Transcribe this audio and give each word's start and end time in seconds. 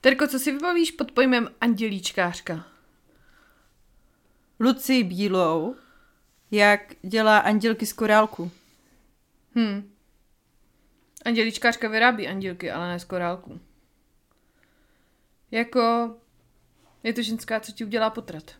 Terko, 0.00 0.26
co 0.26 0.38
si 0.38 0.52
vybavíš 0.52 0.90
pod 0.90 1.12
pojmem 1.12 1.48
andělíčkářka? 1.60 2.66
Luci 4.60 5.04
Bílou, 5.04 5.76
jak 6.50 6.80
dělá 7.02 7.38
andělky 7.38 7.86
z 7.86 7.92
korálku. 7.92 8.50
Hm. 9.54 9.94
Andělíčkářka 11.24 11.88
vyrábí 11.88 12.28
andělky, 12.28 12.70
ale 12.70 12.88
ne 12.88 13.00
z 13.00 13.04
korálku. 13.04 13.60
Jako... 15.50 16.14
Je 17.02 17.12
to 17.12 17.22
ženská, 17.22 17.60
co 17.60 17.72
ti 17.72 17.84
udělá 17.84 18.10
potrat. 18.10 18.58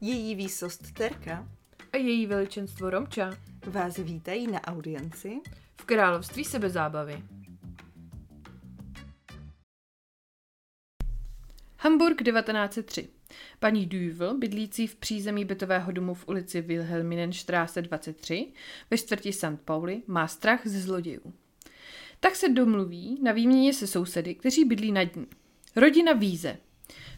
Její 0.00 0.34
výsost 0.34 0.92
Terka 0.92 1.48
A 1.92 1.96
její 1.96 2.26
veličenstvo 2.26 2.90
Romča 2.90 3.30
vás 3.66 3.96
vítají 3.96 4.46
na 4.46 4.60
audienci 4.64 5.40
v 5.82 5.84
království 5.84 6.44
sebezábavy. 6.44 7.22
Hamburg 11.78 12.22
1903. 12.22 13.08
Paní 13.58 13.86
Duvel, 13.86 14.38
bydlící 14.38 14.86
v 14.86 14.94
přízemí 14.94 15.44
bytového 15.44 15.92
domu 15.92 16.14
v 16.14 16.28
ulici 16.28 16.60
Wilhelminenstraße 16.60 17.82
23 17.82 18.52
ve 18.90 18.98
čtvrti 18.98 19.32
St. 19.32 19.60
Pauli, 19.64 20.02
má 20.06 20.28
strach 20.28 20.66
ze 20.66 20.80
zlodějů. 20.80 21.32
Tak 22.20 22.36
se 22.36 22.48
domluví 22.48 23.18
na 23.22 23.32
výměně 23.32 23.74
se 23.74 23.86
sousedy, 23.86 24.34
kteří 24.34 24.64
bydlí 24.64 24.92
nad 24.92 25.16
ní. 25.16 25.26
Rodina 25.76 26.12
Víze. 26.12 26.58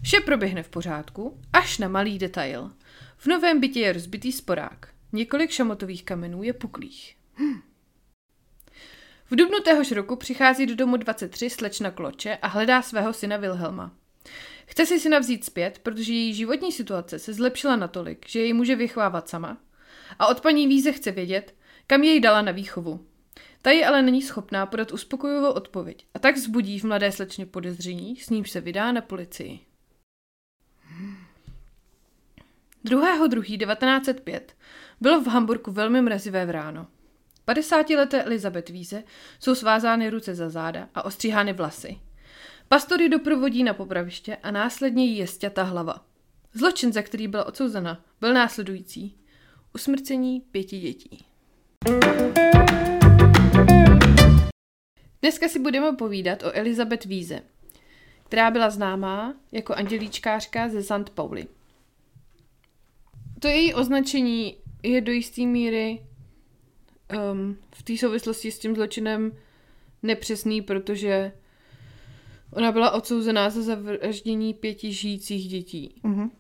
Vše 0.03 0.21
proběhne 0.21 0.63
v 0.63 0.69
pořádku, 0.69 1.41
až 1.53 1.79
na 1.79 1.89
malý 1.89 2.19
detail. 2.19 2.71
V 3.17 3.27
novém 3.27 3.61
bytě 3.61 3.81
je 3.81 3.93
rozbitý 3.93 4.33
sporák. 4.33 4.95
Několik 5.13 5.51
šamotových 5.51 6.05
kamenů 6.05 6.43
je 6.43 6.53
puklých. 6.53 7.17
Hm. 7.39 7.74
V 9.35 9.37
dubnu 9.37 9.61
téhož 9.61 9.93
roku 9.93 10.17
přichází 10.17 10.67
do 10.67 10.75
domu 10.75 10.97
23 10.97 11.51
slečna 11.51 11.91
Kloče 11.91 12.37
a 12.37 12.47
hledá 12.47 12.83
svého 12.83 13.13
syna 13.13 13.37
Wilhelma. 13.37 13.93
Chce 14.67 14.87
si 14.87 15.01
syna 15.01 15.19
vzít 15.19 15.45
zpět, 15.45 15.79
protože 15.83 16.13
její 16.13 16.35
životní 16.35 16.73
situace 16.73 17.19
se 17.19 17.33
zlepšila 17.33 17.77
natolik, 17.77 18.29
že 18.29 18.41
jej 18.41 18.53
může 18.53 18.77
vychovávat 18.77 19.29
sama. 19.29 19.59
A 20.19 20.27
od 20.27 20.41
paní 20.41 20.67
Víze 20.67 20.93
chce 20.93 21.11
vědět, 21.11 21.55
kam 21.87 22.03
jej 22.03 22.21
dala 22.21 22.43
na 22.43 22.53
výchovu. 22.53 23.07
Ta 23.63 23.71
ji 23.71 23.85
ale 23.85 24.03
není 24.03 24.23
schopná 24.23 24.67
podat 24.67 24.93
uspokojivou 24.93 25.51
odpověď 25.51 26.07
a 26.15 26.19
tak 26.19 26.37
vzbudí 26.37 26.81
v 26.81 26.85
mladé 26.85 27.13
slečně 27.13 27.47
podezření, 27.47 28.17
s 28.17 28.31
nímž 28.31 28.51
se 28.51 28.61
vydá 28.61 28.93
na 28.93 29.01
policii. 29.01 29.61
2.2.1905 32.85 34.41
bylo 35.01 35.21
v 35.21 35.27
Hamburgu 35.27 35.71
velmi 35.71 36.03
mrazivé 36.03 36.47
v 36.47 36.51
ráno. 36.51 36.87
50-leté 37.49 38.25
Elizabeth 38.25 38.69
Víze 38.69 39.03
jsou 39.41 39.55
svázány 39.55 40.11
ruce 40.11 40.35
za 40.35 40.51
záda 40.51 40.89
a 40.95 41.05
ostříhány 41.05 41.53
vlasy. 41.53 41.99
Pastor 42.69 43.03
ji 43.03 43.09
doprovodí 43.09 43.65
na 43.65 43.75
popraviště 43.75 44.37
a 44.37 44.51
následně 44.51 45.05
jí 45.05 45.17
je 45.17 45.27
stěta 45.27 45.63
hlava. 45.63 46.05
Zločin, 46.53 46.93
za 46.93 47.03
který 47.03 47.29
byla 47.29 47.45
odsouzena, 47.45 48.05
byl 48.21 48.35
následující. 48.35 49.17
Usmrcení 49.75 50.41
pěti 50.41 50.79
dětí. 50.79 51.25
Dneska 55.23 55.49
si 55.49 55.59
budeme 55.59 55.97
povídat 55.97 56.43
o 56.43 56.57
Elizabeth 56.57 57.05
Víze, 57.05 57.41
která 58.25 58.51
byla 58.51 58.71
známá 58.71 59.35
jako 59.53 59.75
andělíčkářka 59.75 60.69
ze 60.69 60.83
St. 60.83 61.11
Pauli. 61.15 61.47
To 63.41 63.49
její 63.49 63.75
označení 63.75 64.57
je 64.83 65.01
do 65.01 65.13
jisté 65.13 65.43
míry 65.43 66.07
um, 67.33 67.57
v 67.75 67.83
té 67.83 67.97
souvislosti 67.97 68.51
s 68.51 68.59
tím 68.59 68.75
zločinem 68.75 69.33
nepřesný, 70.03 70.63
protože 70.63 71.33
ona 72.53 72.73
byla 72.73 72.91
odsouzená 72.91 73.51
za 73.51 73.63
zavraždění 73.63 74.55
pěti 74.55 74.93
žijících 74.93 75.49
dětí. 75.49 76.01
Mhm. 76.03 76.31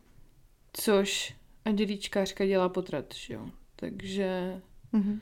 Což 0.72 1.34
andělíčkářka 1.64 2.46
dělá 2.46 2.68
potrat, 2.68 3.14
že 3.14 3.34
jo. 3.34 3.46
Takže 3.76 4.60
Mhm. 4.92 5.20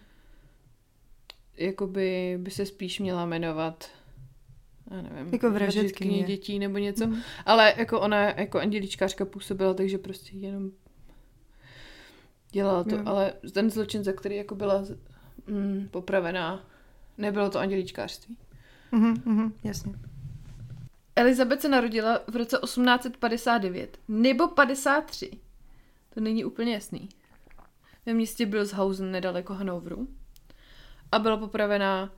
jakoby 1.57 2.39
by 2.41 2.51
se 2.51 2.67
spíš 2.67 3.01
měla 3.01 3.27
jmenovat 3.27 3.91
já 4.91 5.03
nevím, 5.03 5.33
Jako 5.33 5.51
vražedkyně. 5.51 6.23
dětí 6.23 6.59
nebo 6.59 6.79
něco. 6.79 7.07
Mhm. 7.07 7.21
Ale 7.47 7.75
jako 7.77 8.01
ona 8.01 8.41
jako 8.41 8.59
andělíčkářka 8.59 9.25
působila, 9.25 9.75
takže 9.75 9.99
prostě 9.99 10.37
jenom 10.37 10.71
dělala 12.51 12.85
to. 12.85 12.95
Jo. 12.97 13.03
Ale 13.07 13.33
ten 13.55 13.71
zločin, 13.71 14.05
za 14.05 14.13
který 14.13 14.37
jako 14.37 14.55
byla 14.55 14.85
mm, 15.47 15.89
popravená, 15.91 16.67
nebylo 17.19 17.51
to 17.51 17.59
andělíčkářství. 17.59 18.37
Mhm, 18.93 19.23
mhm, 19.25 19.55
jasně. 19.65 19.95
Elizabeth 21.17 21.61
se 21.61 21.69
narodila 21.69 22.21
v 22.27 22.37
roce 22.37 22.59
1859 22.65 23.99
nebo 24.09 24.49
53. 24.49 25.31
To 26.15 26.21
není 26.21 26.45
úplně 26.45 26.75
jasný. 26.75 27.09
Ve 28.07 28.15
městě 28.15 28.47
Bilshausen 28.47 29.11
nedaleko 29.11 29.55
Hanovru. 29.55 30.09
A 31.13 31.19
byla 31.19 31.37
popravená 31.37 32.13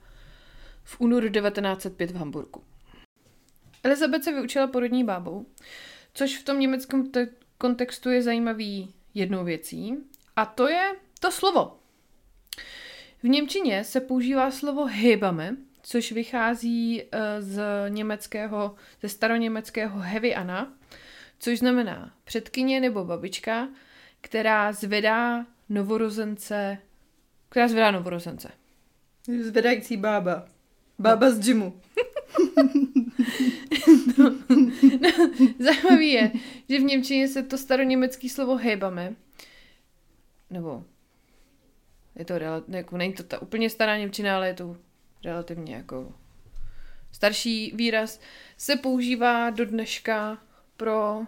v 0.83 1.01
únoru 1.01 1.29
1905 1.29 2.11
v 2.11 2.15
Hamburgu. 2.15 2.63
Elizabeth 3.83 4.23
se 4.23 4.31
vyučila 4.31 4.67
porodní 4.67 5.03
bábou, 5.03 5.45
což 6.13 6.37
v 6.37 6.43
tom 6.43 6.59
německém 6.59 7.11
te- 7.11 7.27
kontextu 7.57 8.09
je 8.09 8.21
zajímavý 8.21 8.93
jednou 9.13 9.43
věcí. 9.43 9.97
A 10.35 10.45
to 10.45 10.67
je 10.67 10.95
to 11.19 11.31
slovo. 11.31 11.79
V 13.25 13.27
Němčině 13.27 13.83
se 13.83 14.01
používá 14.01 14.51
slovo 14.51 14.85
Hebame, 14.85 15.55
což 15.81 16.11
vychází 16.11 17.03
eh, 17.03 17.41
z 17.41 17.61
německého, 17.89 18.75
ze 19.01 19.09
staroněmeckého 19.09 19.99
Heviana, 19.99 20.73
což 21.39 21.59
znamená 21.59 22.13
předkyně 22.23 22.79
nebo 22.79 23.05
babička, 23.05 23.69
která 24.21 24.73
zvedá 24.73 25.45
novorozence, 25.69 26.77
která 27.49 27.67
zvedá 27.67 27.91
novorozence. 27.91 28.51
Zvedající 29.41 29.97
bába. 29.97 30.45
Bába 30.99 31.31
z 31.31 31.39
gymu. 31.39 31.79
Zajímavý 35.59 36.11
je, 36.11 36.31
že 36.69 36.79
v 36.79 36.83
Němčině 36.83 37.27
se 37.27 37.43
to 37.43 37.57
staroněmecké 37.57 38.29
slovo 38.29 38.55
hebame, 38.55 39.15
nebo 40.49 40.83
je 42.15 42.25
to 42.25 42.33
rela- 42.33 42.63
jako 42.67 42.97
není 42.97 43.13
to 43.13 43.23
ta 43.23 43.41
úplně 43.41 43.69
stará 43.69 43.97
Němčina, 43.97 44.35
ale 44.35 44.47
je 44.47 44.53
to 44.53 44.77
relativně 45.25 45.75
jako 45.75 46.13
starší 47.11 47.71
výraz, 47.75 48.19
se 48.57 48.75
používá 48.75 49.49
do 49.49 49.65
dneška 49.65 50.37
pro 50.77 51.21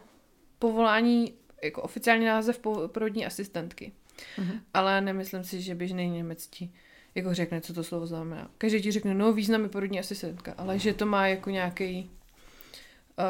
povolání, 0.60 1.34
jako 1.64 1.82
oficiální 1.82 2.26
název 2.26 2.60
po- 2.60 2.88
porodní 2.88 3.26
asistentky. 3.26 3.92
Mhm. 4.38 4.60
Ale 4.74 5.02
nemyslím 5.02 5.44
si, 5.44 5.62
že 5.62 5.76
běžný 5.76 6.10
Němec 6.10 6.48
ti 6.48 6.72
jako 7.16 7.34
řekne, 7.34 7.62
co 7.62 7.74
to 7.74 7.84
slovo 7.84 8.08
znamená. 8.08 8.50
Každý 8.58 8.82
ti 8.82 8.92
řekne, 8.92 9.14
no 9.14 9.34
význam 9.34 9.64
je 9.64 9.70
porodní 9.70 10.00
asistentka, 10.00 10.54
ale 10.58 10.80
že 10.80 10.94
to 10.94 11.06
má 11.06 11.28
jako 11.28 11.50
nějaký 11.50 12.12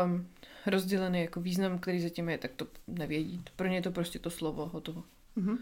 um, 0.06 0.28
rozdělený 0.66 1.22
jako 1.22 1.42
význam, 1.42 1.80
který 1.80 2.02
zatím 2.02 2.30
je, 2.30 2.38
tak 2.38 2.52
to 2.56 2.68
nevědí. 2.88 3.44
Pro 3.56 3.68
ně 3.68 3.76
je 3.78 3.82
to 3.82 3.92
prostě 3.92 4.20
to 4.20 4.30
slovo, 4.30 4.66
hotovo. 4.66 5.04
Mhm. 5.36 5.58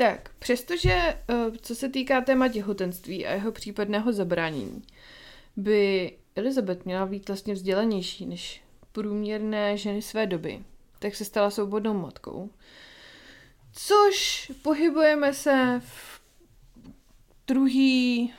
Tak, 0.00 0.30
přestože, 0.38 0.92
eh, 0.92 1.50
co 1.60 1.74
se 1.74 1.88
týká 1.88 2.20
téma 2.20 2.48
těhotenství 2.48 3.26
a 3.26 3.32
jeho 3.32 3.52
případného 3.52 4.12
zabránění, 4.12 4.82
by 5.56 6.12
Elizabeth 6.36 6.84
měla 6.84 7.06
být 7.06 7.28
vlastně 7.28 7.54
vzdělanější 7.54 8.26
než 8.26 8.62
průměrné 8.92 9.76
ženy 9.76 10.02
své 10.02 10.26
doby, 10.26 10.64
tak 10.98 11.14
se 11.14 11.24
stala 11.24 11.50
svobodnou 11.50 11.94
matkou. 11.94 12.50
Což 13.72 14.52
pohybujeme 14.62 15.34
se 15.34 15.80
v 15.84 16.20
druhý 17.46 18.32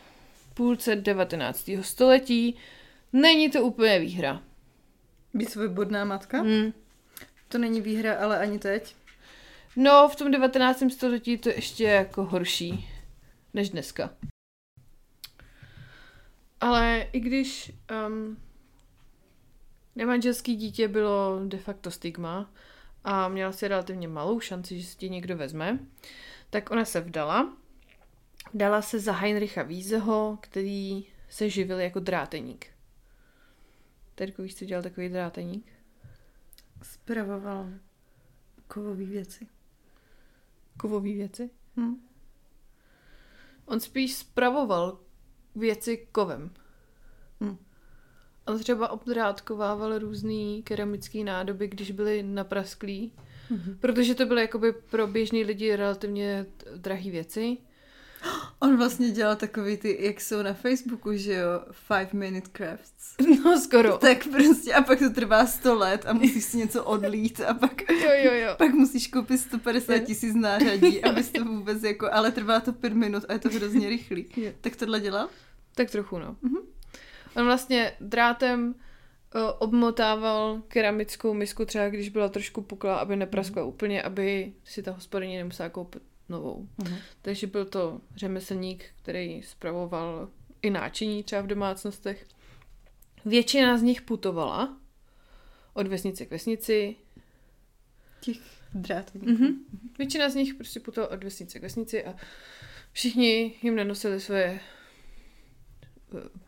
půlce 0.54 0.96
19. 0.96 1.70
století. 1.82 2.56
Není 3.14 3.50
to 3.50 3.64
úplně 3.64 4.00
výhra. 4.00 4.42
Být 5.34 5.50
svobodná 5.50 6.06
matka? 6.06 6.42
Hmm. 6.42 6.74
To 7.48 7.58
není 7.58 7.82
výhra, 7.82 8.16
ale 8.16 8.40
ani 8.40 8.60
teď. 8.60 8.96
No, 9.76 10.10
v 10.10 10.16
tom 10.16 10.32
19. 10.32 10.84
století 10.94 11.38
to 11.38 11.50
ještě 11.50 11.84
jako 11.84 12.24
horší 12.24 12.90
než 13.54 13.70
dneska. 13.70 14.10
Ale 16.62 17.08
i 17.14 17.20
když 17.20 17.72
um, 18.08 18.38
nemanželský 19.96 20.56
dítě 20.56 20.88
bylo 20.88 21.42
de 21.46 21.58
facto 21.58 21.92
stigma 21.92 22.52
a 23.04 23.28
měla 23.28 23.52
si 23.52 23.68
relativně 23.68 24.08
malou 24.08 24.40
šanci, 24.40 24.82
že 24.82 24.88
si 24.88 24.98
tě 24.98 25.10
někdo 25.10 25.38
vezme, 25.38 25.80
tak 26.50 26.72
ona 26.72 26.86
se 26.86 27.02
vdala. 27.02 27.58
Vdala 28.54 28.82
se 28.82 29.00
za 29.00 29.14
Heinricha 29.14 29.64
Vízeho, 29.64 30.38
který 30.42 31.06
se 31.30 31.50
živil 31.50 31.80
jako 31.80 32.00
dráteník. 32.00 32.68
Terko, 34.16 34.42
víš, 34.42 34.56
co 34.56 34.66
dělal 34.66 34.84
takový 34.84 35.10
dráteník? 35.10 35.66
Spravoval 36.82 37.70
kovové 38.68 39.06
věci. 39.06 39.48
Kovový 40.78 41.14
věci? 41.14 41.50
Hm. 41.80 41.96
On 43.66 43.80
spíš 43.80 44.16
spravoval 44.16 45.00
věci 45.56 46.08
kovem. 46.12 46.52
Hm. 47.44 47.58
On 48.48 48.60
třeba 48.60 48.90
obdrátkovával 48.92 50.00
různý 50.00 50.64
keramický 50.64 51.24
nádoby, 51.24 51.68
když 51.68 51.92
byly 51.92 52.24
naprasklý, 52.24 53.14
Mhm. 53.50 53.78
protože 53.82 54.16
to 54.16 54.26
byly 54.26 54.42
jakoby 54.42 54.72
pro 54.74 55.08
běžný 55.08 55.44
lidi 55.44 55.76
relativně 55.76 56.46
drahý 56.76 57.12
věci. 57.12 57.58
On 58.60 58.78
vlastně 58.78 59.10
dělal 59.10 59.36
takový 59.36 59.78
ty, 59.78 59.98
jak 60.00 60.22
jsou 60.22 60.42
na 60.42 60.54
Facebooku, 60.54 61.10
že 61.14 61.34
jo, 61.34 61.62
five 61.72 62.10
minute 62.14 62.50
crafts. 62.54 63.16
No 63.44 63.60
skoro. 63.60 63.98
Tak 63.98 64.28
prostě 64.28 64.74
a 64.74 64.82
pak 64.82 65.00
to 65.00 65.10
trvá 65.10 65.46
100 65.46 65.76
let 65.76 66.06
a 66.06 66.14
musíš 66.14 66.44
si 66.44 66.58
něco 66.58 66.84
odlít 66.84 67.42
a 67.42 67.54
pak, 67.54 67.90
Jo, 67.90 68.12
jo, 68.24 68.34
jo. 68.34 68.56
pak 68.58 68.74
musíš 68.74 69.08
koupit 69.08 69.38
150 69.38 70.00
tisíc 70.00 70.36
nářadí, 70.36 71.04
abys 71.04 71.30
to 71.30 71.46
vůbec 71.46 71.84
jako, 71.84 72.10
ale 72.12 72.32
trvá 72.32 72.60
to 72.60 72.74
5 72.74 72.94
minut 72.94 73.24
a 73.30 73.34
je 73.34 73.40
to 73.40 73.50
hrozně 73.50 73.90
rychlý. 73.90 74.26
Jo. 74.38 74.52
Tak 74.62 74.76
tohle 74.76 75.00
dělal? 75.00 75.30
Tak 75.76 75.92
trochu, 75.92 76.20
no. 76.20 76.36
Mhm. 76.42 76.58
On 77.36 77.46
vlastně 77.46 77.94
drátem 78.00 78.76
o, 79.36 79.54
obmotával 79.54 80.62
keramickou 80.68 81.34
misku, 81.34 81.66
třeba 81.66 81.90
když 81.90 82.10
byla 82.10 82.30
trošku 82.30 82.62
puklá, 82.62 82.96
aby 82.96 83.16
nepraskla 83.16 83.64
úplně, 83.64 84.02
aby 84.02 84.54
si 84.64 84.84
ta 84.84 84.92
hospodyně 84.92 85.38
nemusela 85.38 85.70
koupit 85.70 86.04
novou. 86.32 86.68
Mhm. 86.78 86.98
Takže 87.22 87.48
byl 87.48 87.66
to 87.66 88.02
řemeslník, 88.16 88.86
který 89.04 89.44
spravoval 89.44 90.30
i 90.62 90.70
náčiní 90.70 91.24
třeba 91.24 91.42
v 91.42 91.48
domácnostech. 91.48 92.28
Většina 93.26 93.78
z 93.78 93.82
nich 93.82 94.02
putovala 94.02 94.78
od 95.74 95.88
vesnice 95.88 96.26
k 96.26 96.32
vesnici. 96.32 96.96
Těch 98.20 98.38
drátů. 98.74 99.20
Mm-hmm. 99.20 99.56
Většina 99.98 100.30
z 100.30 100.36
nich 100.36 100.54
prostě 100.54 100.80
putovala 100.80 101.14
od 101.14 101.24
vesnice 101.24 101.60
k 101.60 101.62
vesnici 101.62 102.06
a 102.06 102.16
všichni 102.92 103.56
jim 103.62 103.76
nenosili 103.76 104.20
své 104.20 104.44
eh, 104.44 104.60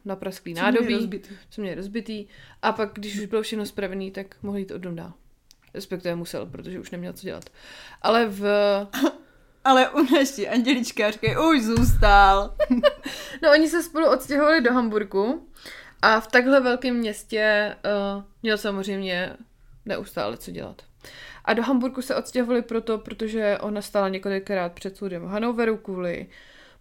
naprasklý 0.05 0.53
nádobí, 0.53 0.93
Rozbitý. 0.93 1.29
co 1.49 1.61
měli 1.61 1.75
rozbitý. 1.75 2.27
A 2.61 2.71
pak, 2.71 2.91
když 2.93 3.19
už 3.19 3.25
bylo 3.25 3.41
všechno 3.41 3.65
spravený, 3.65 4.11
tak 4.11 4.43
mohli 4.43 4.61
jít 4.61 4.71
od 4.71 4.77
dom 4.77 4.95
dál. 4.95 5.13
Respektive 5.73 6.15
musel, 6.15 6.45
protože 6.45 6.79
už 6.79 6.91
neměl 6.91 7.13
co 7.13 7.25
dělat. 7.25 7.49
Ale 8.01 8.27
v... 8.29 8.43
Ale 9.63 9.89
u 9.89 10.13
naší 10.13 10.47
Anděličkářky 10.47 11.35
už 11.37 11.61
zůstal. 11.61 12.55
No, 13.43 13.51
oni 13.51 13.69
se 13.69 13.83
spolu 13.83 14.09
odstěhovali 14.09 14.61
do 14.61 14.73
Hamburgu 14.73 15.47
a 16.01 16.19
v 16.19 16.27
takhle 16.27 16.61
velkém 16.61 16.95
městě 16.95 17.75
uh, 18.15 18.23
měl 18.43 18.57
samozřejmě 18.57 19.33
neustále 19.85 20.37
co 20.37 20.51
dělat. 20.51 20.81
A 21.45 21.53
do 21.53 21.63
Hamburgu 21.63 22.01
se 22.01 22.15
odstěhovali 22.15 22.61
proto, 22.61 22.97
protože 22.97 23.57
ona 23.61 23.81
stála 23.81 24.09
několikrát 24.09 24.73
před 24.73 24.97
soudem 24.97 25.25
Hanoveru 25.25 25.77
kvůli 25.77 26.27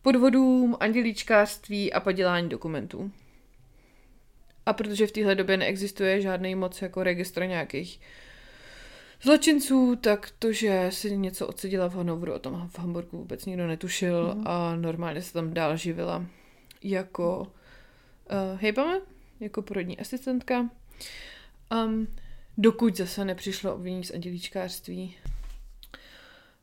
podvodům, 0.02 0.76
andělíčkářství 0.80 1.92
a 1.92 2.00
padělání 2.00 2.48
dokumentů. 2.48 3.10
A 4.66 4.72
protože 4.72 5.06
v 5.06 5.12
téhle 5.12 5.34
době 5.34 5.56
neexistuje 5.56 6.20
žádný 6.20 6.54
moc 6.54 6.82
jako 6.82 7.02
registr 7.02 7.46
nějakých 7.46 8.00
zločinců, 9.22 9.96
tak 9.96 10.30
to, 10.38 10.52
že 10.52 10.86
si 10.92 11.16
něco 11.16 11.46
odsedila 11.46 11.88
v 11.88 11.94
Hanoveru, 11.94 12.32
o 12.32 12.38
tom 12.38 12.68
v 12.72 12.78
Hamburgu 12.78 13.18
vůbec 13.18 13.46
nikdo 13.46 13.66
netušil 13.66 14.34
Mhm. 14.34 14.48
a 14.48 14.76
normálně 14.76 15.22
se 15.22 15.32
tam 15.32 15.54
dál 15.54 15.76
živila 15.76 16.26
jako 16.82 17.38
uh, 17.42 18.60
hejbame, 18.60 19.00
jako 19.40 19.62
porodní 19.62 19.98
asistentka. 19.98 20.70
Um, 21.84 22.06
dokud 22.58 22.96
zase 22.96 23.24
nepřišlo 23.24 23.74
obvinění 23.74 24.04
z 24.04 24.10
andělíčkářství. 24.10 25.16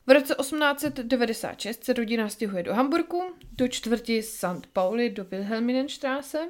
V 0.06 0.10
roce 0.12 0.34
1896 0.40 1.84
se 1.84 1.92
rodina 1.92 2.28
stěhuje 2.28 2.62
do 2.62 2.74
Hamburgu, 2.74 3.22
do 3.52 3.68
čtvrti 3.68 4.22
St. 4.22 4.66
Pauli, 4.72 5.10
do 5.10 5.24
Wilhelminenstraße, 5.24 6.48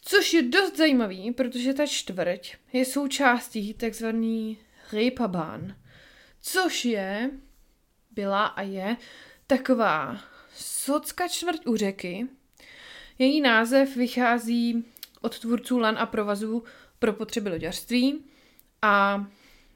což 0.00 0.32
je 0.34 0.42
dost 0.42 0.76
zajímavý, 0.76 1.32
protože 1.32 1.74
ta 1.74 1.86
čtvrť 1.86 2.54
je 2.72 2.84
součástí 2.84 3.74
takzvaný 3.74 4.58
Reeperbahn, 4.94 5.74
což 6.40 6.84
je, 6.84 7.30
byla 8.10 8.46
a 8.46 8.62
je 8.62 8.96
taková 9.46 10.20
socka 10.56 11.28
čtvrť 11.28 11.66
u 11.66 11.76
řeky. 11.76 12.26
Její 13.18 13.40
název 13.40 13.96
vychází 13.96 14.84
od 15.20 15.38
tvůrců 15.38 15.78
lan 15.78 15.98
a 15.98 16.06
provazů 16.06 16.64
pro 16.98 17.12
potřeby 17.12 17.50
loďařství 17.50 18.24
a 18.82 19.24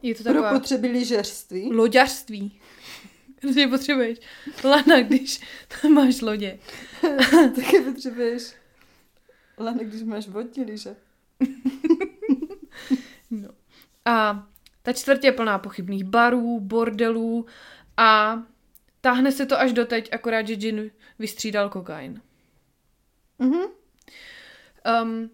je 0.03 0.15
to 0.15 0.23
Pro 0.23 0.33
taková... 0.33 0.53
potřeby 0.53 0.89
lyžařství. 0.89 1.73
Loďařství. 1.73 2.61
Protože 3.41 3.67
potřebuješ 3.67 4.19
lana, 4.65 5.03
když 5.03 5.41
tam 5.83 5.93
máš 5.93 6.21
lodě. 6.21 6.59
Taky 7.57 7.81
potřebuješ 7.81 8.55
lana, 9.59 9.83
když 9.83 10.03
máš 10.03 10.29
vodní 10.29 10.65
lyže. 10.65 10.97
No. 13.31 13.49
A 14.05 14.49
ta 14.89 14.93
čtvrtě 14.93 15.27
je 15.27 15.33
plná 15.33 15.59
pochybných 15.59 16.05
barů, 16.05 16.61
bordelů 16.61 17.47
a 17.97 18.43
táhne 19.01 19.33
se 19.33 19.47
to 19.47 19.61
až 19.61 19.73
doteď, 19.73 20.13
akorát, 20.13 20.47
že 20.47 20.53
Jin 20.53 20.91
vystřídal 21.19 21.69
kokain. 21.69 22.23
Mhm. 23.39 23.61
Um, 25.03 25.31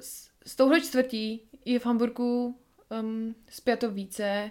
s, 0.00 0.30
s 0.46 0.56
touhle 0.56 0.80
čtvrtí 0.80 1.42
je 1.64 1.78
v 1.78 1.86
Hamburgu 1.86 2.60
um, 3.00 3.34
zpěto 3.48 3.90
více 3.90 4.50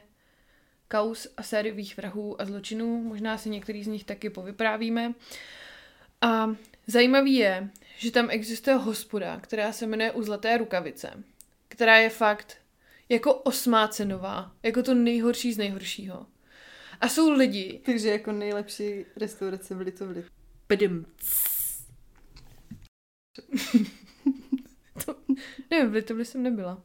kaus 0.87 1.27
a 1.37 1.43
sériových 1.43 1.97
vrahů 1.97 2.41
a 2.41 2.45
zločinů. 2.45 3.03
Možná 3.03 3.37
si 3.37 3.49
některý 3.49 3.83
z 3.83 3.87
nich 3.87 4.03
taky 4.03 4.29
povyprávíme. 4.29 5.13
A 6.21 6.55
zajímavý 6.87 7.35
je, 7.35 7.69
že 7.97 8.11
tam 8.11 8.29
existuje 8.29 8.75
hospoda, 8.75 9.39
která 9.39 9.71
se 9.71 9.87
jmenuje 9.87 10.11
U 10.11 10.21
Zlaté 10.21 10.57
rukavice, 10.57 11.23
která 11.67 11.97
je 11.97 12.09
fakt 12.09 12.62
jako 13.13 13.33
osmá 13.33 13.87
cenová, 13.87 14.55
jako 14.63 14.83
to 14.83 14.93
nejhorší 14.93 15.53
z 15.53 15.57
nejhoršího. 15.57 16.25
A 17.01 17.09
jsou 17.09 17.31
lidi, 17.31 17.81
Takže 17.85 18.09
jako 18.09 18.31
nejlepší 18.31 19.05
restaurace 19.15 19.75
v 19.75 19.79
Litovli. 19.79 20.25
Pdm. 20.67 21.05
to, 25.05 25.15
nevím, 25.71 25.89
v 25.89 25.93
Litovli 25.93 26.25
jsem 26.25 26.43
nebyla. 26.43 26.83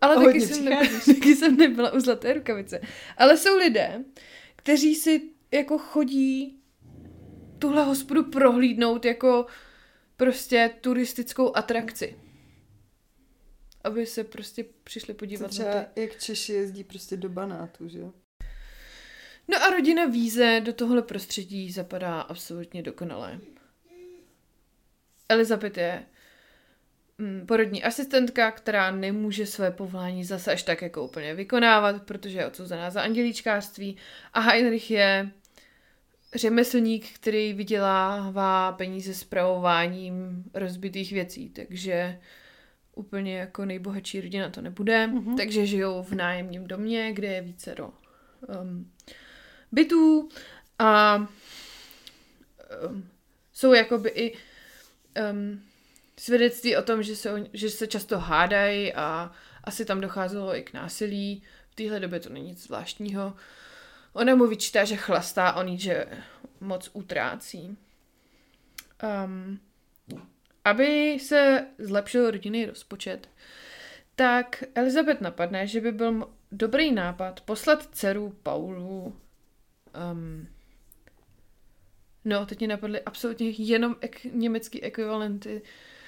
Ale 0.00 0.24
taky 0.24 0.40
jsem, 0.40 0.64
ne, 0.64 0.80
přicházíš. 0.80 1.14
taky 1.20 1.36
jsem 1.36 1.56
nebyla 1.56 1.92
u 1.92 2.00
Zlaté 2.00 2.32
rukavice. 2.32 2.80
Ale 3.16 3.36
jsou 3.36 3.56
lidé, 3.56 4.04
kteří 4.56 4.94
si 4.94 5.22
jako 5.52 5.78
chodí 5.78 6.60
tuhle 7.58 7.84
hospodu 7.84 8.24
prohlídnout 8.24 9.04
jako 9.04 9.46
prostě 10.16 10.70
turistickou 10.80 11.56
atrakci. 11.56 12.18
Aby 13.84 14.06
se 14.06 14.24
prostě 14.24 14.64
přišli 14.84 15.14
podívat 15.14 15.42
na 15.42 15.48
třeba 15.48 15.84
ty. 15.84 16.00
jak 16.00 16.18
Češi 16.20 16.52
jezdí 16.52 16.84
prostě 16.84 17.16
do 17.16 17.28
banátu, 17.28 17.88
že? 17.88 18.00
No 19.48 19.62
a 19.62 19.70
rodina 19.70 20.06
Víze 20.06 20.60
do 20.64 20.72
tohle 20.72 21.02
prostředí 21.02 21.72
zapadá 21.72 22.20
absolutně 22.20 22.82
dokonale. 22.82 23.40
Elizabeth 25.28 25.78
je 25.78 26.06
mm, 27.18 27.46
porodní 27.46 27.84
asistentka, 27.84 28.50
která 28.50 28.90
nemůže 28.90 29.46
své 29.46 29.70
povolání 29.70 30.24
zase 30.24 30.52
až 30.52 30.62
tak 30.62 30.82
jako 30.82 31.04
úplně 31.04 31.34
vykonávat, 31.34 32.02
protože 32.02 32.38
je 32.38 32.46
odsouzená 32.46 32.90
za 32.90 33.02
andělíčkářství. 33.02 33.96
A 34.32 34.40
Heinrich 34.40 34.90
je 34.90 35.30
řemeslník, 36.34 37.14
který 37.14 37.52
vydělává 37.52 38.72
peníze 38.72 39.14
spravováním 39.14 40.44
rozbitých 40.54 41.12
věcí, 41.12 41.50
takže 41.50 42.20
úplně 42.94 43.38
jako 43.38 43.64
nejbohatší 43.64 44.20
rodina 44.20 44.50
to 44.50 44.60
nebude. 44.60 45.06
Mhm. 45.06 45.36
Takže 45.36 45.66
žijou 45.66 46.02
v 46.02 46.12
nájemním 46.12 46.66
domě, 46.66 47.12
kde 47.12 47.28
je 47.28 47.40
více 47.40 47.74
do 47.74 47.90
um, 48.62 48.90
bytů 49.72 50.28
a 50.78 51.16
um, 51.16 53.08
jsou 53.52 53.72
jakoby 53.72 54.08
i 54.08 54.36
um, 55.32 55.62
svědectví 56.18 56.76
o 56.76 56.82
tom, 56.82 57.02
že 57.02 57.16
se, 57.16 57.44
že 57.52 57.70
se 57.70 57.86
často 57.86 58.18
hádají 58.18 58.94
a 58.94 59.32
asi 59.64 59.84
tam 59.84 60.00
docházelo 60.00 60.56
i 60.56 60.62
k 60.62 60.72
násilí. 60.72 61.42
V 61.70 61.74
téhle 61.74 62.00
době 62.00 62.20
to 62.20 62.28
není 62.28 62.46
nic 62.46 62.62
zvláštního. 62.62 63.34
Ona 64.12 64.34
mu 64.34 64.46
vyčítá, 64.46 64.84
že 64.84 64.96
chlastá, 64.96 65.52
on 65.52 65.68
jí, 65.68 65.78
že 65.78 66.06
moc 66.60 66.90
utrácí. 66.92 67.76
Um, 69.26 69.60
aby 70.64 71.18
se 71.20 71.66
zlepšil 71.78 72.30
rodinný 72.30 72.66
rozpočet, 72.66 73.28
tak 74.16 74.64
Elizabeth 74.74 75.20
napadne, 75.20 75.66
že 75.66 75.80
by 75.80 75.92
byl 75.92 76.28
dobrý 76.52 76.92
nápad 76.92 77.40
poslat 77.40 77.88
dceru 77.92 78.34
Paulu 78.42 79.16
um, 80.12 80.46
No, 82.24 82.46
teď 82.46 82.58
mě 82.58 82.68
napadly 82.68 83.00
absolutně 83.00 83.50
jenom 83.50 83.96
ek- 84.00 84.24
německý 84.32 84.82
ekvivalenty 84.82 85.62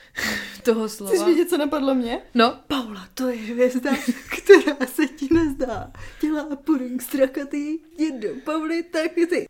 toho 0.62 0.88
slova. 0.88 1.12
Chceš 1.12 1.26
vědět, 1.26 1.48
co 1.48 1.58
napadlo 1.58 1.94
mě? 1.94 2.22
No, 2.34 2.60
Paula, 2.66 3.08
to 3.14 3.28
je 3.28 3.36
hvězda, 3.36 3.90
která 4.42 4.86
se 4.86 5.06
ti 5.06 5.28
nezdá. 5.34 5.92
Dělá 6.20 6.56
puding 6.56 7.02
strakatý, 7.02 7.78
jednou 7.98 8.40
Pauli, 8.44 8.82
tak 8.82 9.12
ty. 9.12 9.46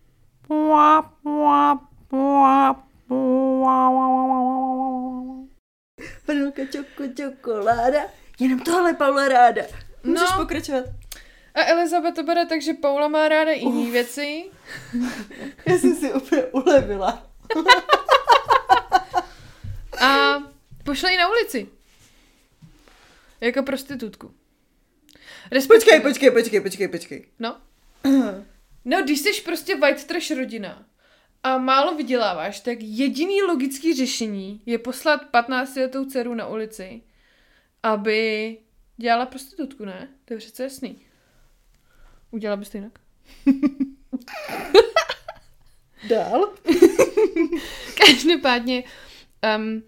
Vanilka, 6.29 6.63
čoko, 6.73 7.03
čokoláda. 7.17 8.01
Jenom 8.39 8.61
tohle 8.61 8.95
Paula 8.95 9.29
ráda. 9.29 9.63
Můžeš 10.05 10.31
No. 10.31 10.37
pokračovat. 10.37 10.85
A 11.55 11.61
Elizabeth 11.65 12.15
to 12.15 12.23
bere 12.23 12.47
tak, 12.47 12.63
že 12.63 12.75
Paula 12.75 13.09
má 13.09 13.29
ráda 13.29 13.51
jiný 13.53 13.91
věci. 13.91 14.45
Já 15.67 15.79
jsem 15.79 15.97
si 15.97 16.13
úplně 16.13 16.45
ulevila. 16.45 17.31
A 20.01 20.39
pošle 20.85 21.13
ji 21.13 21.19
na 21.19 21.29
ulici. 21.29 21.69
Jako 23.41 23.63
prostitutku. 23.63 24.35
Respektive- 25.51 26.01
Počkej, 26.01 26.01
počkej, 26.01 26.31
počkej, 26.31 26.61
počkej, 26.61 26.89
počkej. 26.89 27.27
No. 27.39 27.57
No, 28.85 29.03
když 29.03 29.21
jsi 29.21 29.41
prostě 29.45 29.77
white 29.77 30.05
trash 30.05 30.31
rodina 30.31 30.85
a 31.47 31.59
málo 31.59 31.95
vyděláváš, 31.95 32.61
tak 32.61 32.79
jediný 32.81 33.43
logický 33.43 33.95
řešení 33.95 34.63
je 34.67 34.79
poslat 34.79 35.21
15 35.31 35.77
letou 35.77 36.05
dceru 36.05 36.35
na 36.35 36.47
ulici, 36.47 37.03
aby 37.83 38.57
dělala 38.97 39.27
prostitutku, 39.27 39.85
ne? 39.85 40.09
To 40.25 40.35
je 40.35 40.39
přece 40.39 40.63
jasný. 40.63 41.07
Udělala 42.31 42.57
bys 42.57 42.69
to 42.69 42.77
jinak? 42.77 42.99
Dál? 46.09 46.55
Každopádně 48.07 48.85
um, 49.57 49.83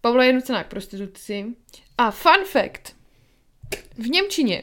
Paula 0.00 0.24
je 0.24 0.32
nucená 0.32 0.64
k 0.64 0.68
prostituci. 0.68 1.46
A 1.98 2.10
fun 2.10 2.44
fact. 2.44 2.96
V 3.98 4.10
Němčině. 4.10 4.62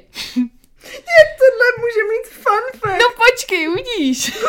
Tohle 1.40 1.66
může 1.80 2.04
mít 2.10 2.28
fun 2.32 2.80
fact. 2.80 3.00
No 3.00 3.06
počkej, 3.18 3.70
uvidíš. 3.70 4.32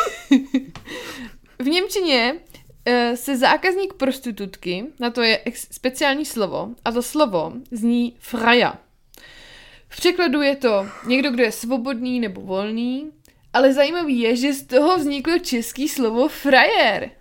v 1.61 1.65
Němčině 1.67 2.35
eh, 2.85 3.17
se 3.17 3.37
zákazník 3.37 3.93
prostitutky, 3.93 4.85
na 4.99 5.09
to 5.09 5.21
je 5.21 5.41
speciální 5.55 6.25
slovo, 6.25 6.69
a 6.85 6.91
to 6.91 7.01
slovo 7.01 7.53
zní 7.71 8.15
fraja. 8.19 8.79
V 9.87 9.97
překladu 9.97 10.41
je 10.41 10.55
to 10.55 10.87
někdo, 11.07 11.31
kdo 11.31 11.43
je 11.43 11.51
svobodný 11.51 12.19
nebo 12.19 12.41
volný, 12.41 13.11
ale 13.53 13.73
zajímavý 13.73 14.19
je, 14.19 14.35
že 14.35 14.53
z 14.53 14.65
toho 14.65 14.97
vzniklo 14.97 15.39
český 15.39 15.89
slovo 15.89 16.27
frajer. 16.27 17.11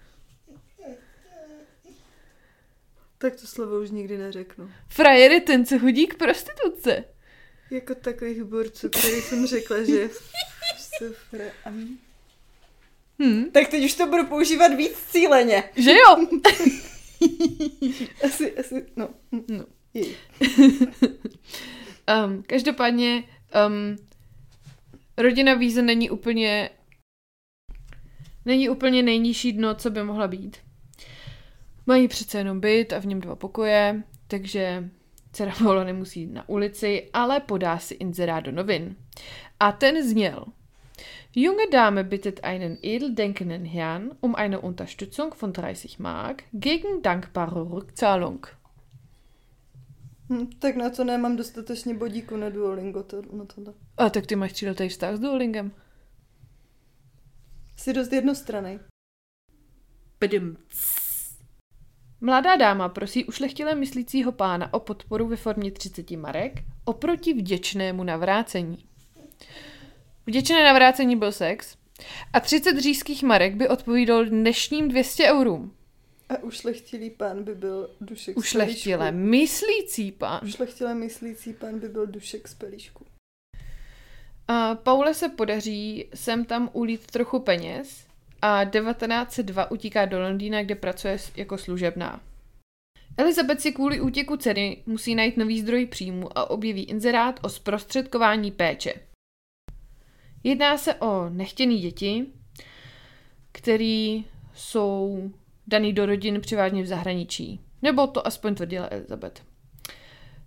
Tak 3.19 3.37
to 3.37 3.47
slovo 3.47 3.81
už 3.81 3.91
nikdy 3.91 4.19
neřeknu. 4.19 4.71
Frajer 4.89 5.33
je 5.33 5.41
ten, 5.41 5.67
co 5.67 5.79
hodí 5.79 6.07
k 6.07 6.15
prostituce. 6.15 7.05
Jako 7.71 7.95
takových 7.95 8.45
borců, 8.45 8.89
který 8.89 9.21
jsem 9.21 9.47
řekla, 9.47 9.83
že 9.85 9.93
je 10.01 10.05
f- 10.05 10.33
sufra. 13.21 13.41
Hm, 13.41 13.51
Tak 13.53 13.69
teď 13.69 13.85
už 13.85 13.95
to 13.95 14.07
budu 14.07 14.27
používat 14.27 14.75
víc 14.75 14.93
cíleně. 15.11 15.65
že 15.77 15.91
jo? 15.91 16.27
Asi, 18.25 18.57
asi, 18.59 18.87
no. 18.97 19.09
No. 19.49 19.65
Jej. 19.95 20.15
Um, 22.27 22.43
každopádně 22.43 23.25
um, 23.67 23.97
rodina 25.17 25.55
Víze 25.55 25.83
není 25.83 26.11
úplně 26.11 26.71
není 28.45 28.69
úplně 28.69 29.03
nejnižší 29.03 29.53
dno, 29.53 29.75
co 29.75 29.91
by 29.91 30.03
mohla 30.03 30.29
být. 30.29 30.57
Mají 31.87 32.09
přece 32.09 32.39
jenom 32.39 32.61
byt 32.61 32.93
a 32.93 32.99
v 32.99 33.07
něm 33.07 33.21
dva 33.21 33.37
pokoje, 33.37 34.03
takže 34.27 34.91
dcera 35.33 35.53
Paula 35.59 35.85
nemusí 35.85 36.21
jít 36.21 36.33
na 36.33 36.49
ulici, 36.49 37.11
ale 37.13 37.41
podá 37.41 37.79
si 37.79 37.95
inzerát 37.95 38.45
do 38.45 38.53
novin. 38.53 38.97
A 39.61 39.73
ten 39.73 40.09
zněl. 40.09 40.45
Junge 41.35 41.71
Dame 41.71 42.03
bittet 42.03 42.43
einen 42.43 42.79
edeldenkenden 42.83 43.65
Herrn 43.65 44.17
um 44.21 44.35
eine 44.35 44.61
Unterstützung 44.61 45.33
von 45.33 45.53
30 45.53 46.01
Mark 46.01 46.43
gegen 46.53 47.03
dankbare 47.03 47.71
Rückzahlung. 47.71 48.47
Hm, 50.29 50.51
tak 50.59 50.77
na 50.77 50.91
co 50.91 51.05
nemám 51.05 51.37
dostatečně 51.37 51.95
bodíku 51.95 52.37
na 52.37 52.51
Duolingo 52.51 53.03
to, 53.03 53.23
na 53.33 53.45
tohle. 53.45 53.75
A 53.97 54.11
tak 54.11 54.27
ty 54.27 54.37
máš 54.37 54.53
tříletý 54.53 54.89
vztah 54.89 55.17
s 55.17 55.21
Duolingem. 55.21 55.73
Jsi 57.77 57.93
dost 57.93 58.13
jednostranný. 58.13 58.81
Bdm. 60.21 60.57
Mladá 62.21 62.57
dáma 62.57 62.89
prosí 62.89 63.25
ušlechtilé 63.25 63.75
myslícího 63.75 64.33
pána 64.33 64.75
o 64.75 64.81
podporu 64.81 65.29
ve 65.29 65.37
formě 65.37 65.71
30 65.71 66.11
marek 66.11 66.63
oproti 66.85 67.35
vděčnému 67.35 68.05
navrácení. 68.05 68.85
Vděčné 70.27 70.65
navrácení 70.65 71.17
byl 71.17 71.33
sex 71.33 71.77
a 72.33 72.41
30 72.41 72.79
říšských 72.79 73.23
marek 73.23 73.55
by 73.55 73.69
odpovídalo 73.69 74.25
dnešním 74.25 74.89
200 74.89 75.33
eurům. 75.33 75.75
A 76.29 76.43
ušlechtilý 76.43 77.11
pán 77.11 77.45
by 77.45 77.55
byl 77.55 77.91
dušek 78.01 78.35
z 78.35 78.39
Ušlechtilé 78.39 78.99
pelíšku. 79.13 79.31
myslící 79.31 80.13
pán. 80.13 80.41
Ušlechtilé 80.45 80.95
myslící 80.95 81.53
pán 81.53 81.79
by 81.79 81.89
byl 81.89 82.07
dušek 82.07 82.49
z 82.49 82.55
pelíšku. 82.55 83.07
A 84.49 84.75
Paule 84.75 85.15
se 85.15 85.29
podaří 85.29 86.07
sem 86.15 86.45
tam 86.45 86.71
ulít 86.73 87.07
trochu 87.07 87.39
peněz 87.39 88.07
a 88.43 88.65
1902 88.65 89.71
utíká 89.71 90.05
do 90.05 90.21
Londýna, 90.21 90.63
kde 90.63 90.75
pracuje 90.75 91.17
jako 91.37 91.59
služebná. 91.59 92.21
Elizabeth 93.17 93.61
si 93.61 93.73
kvůli 93.73 94.01
útěku 94.01 94.37
dcery 94.37 94.83
musí 94.87 95.15
najít 95.15 95.37
nový 95.37 95.61
zdroj 95.61 95.87
příjmu 95.87 96.39
a 96.39 96.51
objeví 96.51 96.85
inzerát 96.85 97.41
o 97.43 97.49
zprostředkování 97.49 98.51
péče. 98.51 98.95
Jedná 100.45 100.79
se 100.79 100.95
o 100.95 101.29
nechtěný 101.29 101.81
děti, 101.81 102.27
který 103.53 104.25
jsou 104.55 105.31
daný 105.67 105.93
do 105.93 106.07
rodin 106.07 106.41
převážně 106.41 106.83
v 106.83 106.87
zahraničí. 106.87 107.61
Nebo 107.83 108.07
to 108.07 108.27
aspoň 108.27 108.55
tvrdila 108.55 108.89
Elizabeth. 108.91 109.43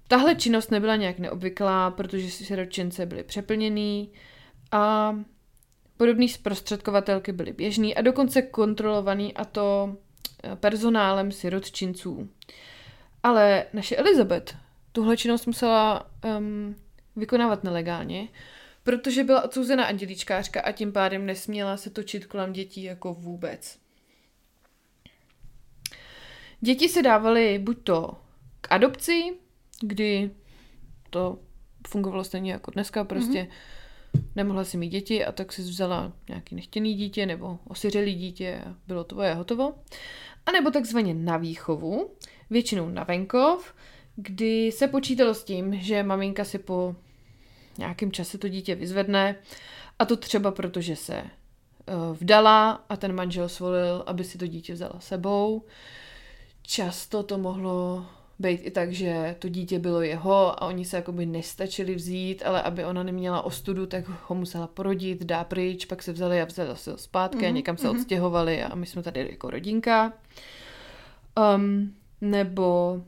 Tahle 0.07 0.35
činnost 0.35 0.71
nebyla 0.71 0.95
nějak 0.95 1.19
neobvyklá, 1.19 1.91
protože 1.91 2.31
siročence 2.31 3.05
byly 3.05 3.23
přeplněný 3.23 4.09
a 4.71 5.15
podobný 5.97 6.29
zprostředkovatelky 6.29 7.31
byly 7.31 7.53
běžný 7.53 7.95
a 7.95 8.01
dokonce 8.01 8.41
kontrolovaný 8.41 9.33
a 9.33 9.45
to 9.45 9.95
eh, 10.43 10.55
personálem 10.55 11.31
sirotčinců. 11.31 12.29
Ale 13.23 13.65
naše 13.73 13.95
Elizabeth 13.95 14.55
tuhle 14.91 15.17
činnost 15.17 15.45
musela 15.45 16.09
um, 16.37 16.75
vykonávat 17.15 17.63
nelegálně, 17.63 18.27
protože 18.83 19.23
byla 19.23 19.41
odsouzena 19.41 19.85
andělíčkářka 19.85 20.61
a 20.61 20.71
tím 20.71 20.91
pádem 20.91 21.25
nesměla 21.25 21.77
se 21.77 21.89
točit 21.89 22.25
kolem 22.25 22.53
dětí 22.53 22.83
jako 22.83 23.13
vůbec. 23.13 23.79
Děti 26.61 26.89
se 26.89 27.01
dávaly 27.01 27.59
buď 27.59 27.83
to 27.83 28.17
k 28.61 28.67
adopci, 28.71 29.37
kdy 29.81 30.31
to 31.09 31.39
fungovalo 31.87 32.23
stejně 32.23 32.51
jako 32.51 32.71
dneska, 32.71 33.03
prostě 33.03 33.41
mm-hmm. 33.43 34.23
nemohla 34.35 34.63
si 34.63 34.77
mít 34.77 34.89
děti 34.89 35.25
a 35.25 35.31
tak 35.31 35.53
si 35.53 35.61
vzala 35.61 36.13
nějaký 36.29 36.55
nechtěný 36.55 36.93
dítě 36.93 37.25
nebo 37.25 37.59
osiřelý 37.67 38.15
dítě 38.15 38.61
a 38.67 38.75
bylo 38.87 39.03
to 39.03 39.15
hotovo. 39.33 39.73
A 40.45 40.51
nebo 40.51 40.71
takzvaně 40.71 41.13
na 41.13 41.37
výchovu, 41.37 42.11
většinou 42.49 42.89
na 42.89 43.03
venkov, 43.03 43.73
kdy 44.15 44.71
se 44.71 44.87
počítalo 44.87 45.33
s 45.33 45.43
tím, 45.43 45.75
že 45.79 46.03
maminka 46.03 46.43
si 46.43 46.59
po 46.59 46.95
nějakém 47.77 48.11
čase 48.11 48.37
to 48.37 48.47
dítě 48.47 48.75
vyzvedne 48.75 49.35
a 49.99 50.05
to 50.05 50.17
třeba 50.17 50.51
proto, 50.51 50.81
že 50.81 50.95
se 50.95 51.15
eh, 51.15 51.93
vdala 52.19 52.83
a 52.89 52.97
ten 52.97 53.15
manžel 53.15 53.49
svolil, 53.49 54.03
aby 54.05 54.23
si 54.23 54.37
to 54.37 54.47
dítě 54.47 54.73
vzala 54.73 54.99
sebou. 54.99 55.63
Často 56.61 57.23
to 57.23 57.37
mohlo 57.37 58.05
být 58.39 58.61
i 58.63 58.71
tak, 58.71 58.91
že 58.91 59.35
to 59.39 59.49
dítě 59.49 59.79
bylo 59.79 60.01
jeho 60.01 60.63
a 60.63 60.67
oni 60.67 60.85
se 60.85 60.95
jakoby 60.95 61.25
nestačili 61.25 61.95
vzít, 61.95 62.43
ale 62.45 62.61
aby 62.61 62.85
ona 62.85 63.03
neměla 63.03 63.41
ostudu, 63.41 63.85
tak 63.85 64.05
ho 64.27 64.35
musela 64.35 64.67
porodit, 64.67 65.23
dá 65.23 65.43
pryč, 65.43 65.85
pak 65.85 66.03
se 66.03 66.11
vzali 66.13 66.41
a 66.41 66.45
vzali 66.45 66.69
zase 66.69 66.97
zpátky 66.97 67.37
mm-hmm. 67.37 67.47
a 67.47 67.49
někam 67.49 67.77
se 67.77 67.89
odstěhovali 67.89 68.63
a 68.63 68.75
my 68.75 68.85
jsme 68.85 69.03
tady 69.03 69.27
jako 69.31 69.49
rodinka. 69.49 70.13
Um, 71.55 71.95
nebo 72.21 73.01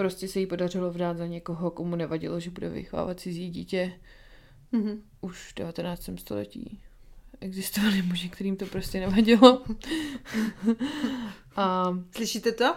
prostě 0.00 0.28
se 0.28 0.40
jí 0.40 0.46
podařilo 0.46 0.90
vdát 0.90 1.16
za 1.16 1.26
někoho, 1.26 1.70
komu 1.70 1.96
nevadilo, 1.96 2.40
že 2.40 2.50
bude 2.50 2.68
vychovávat 2.68 3.20
cizí 3.20 3.50
dítě. 3.50 3.92
Mhm. 4.72 5.02
Už 5.20 5.52
v 5.52 5.54
19. 5.54 6.10
století 6.18 6.80
existovali 7.40 8.02
muži, 8.02 8.28
kterým 8.28 8.56
to 8.56 8.66
prostě 8.66 9.00
nevadilo. 9.00 9.62
a 11.56 11.92
Slyšíte 12.16 12.52
to? 12.52 12.74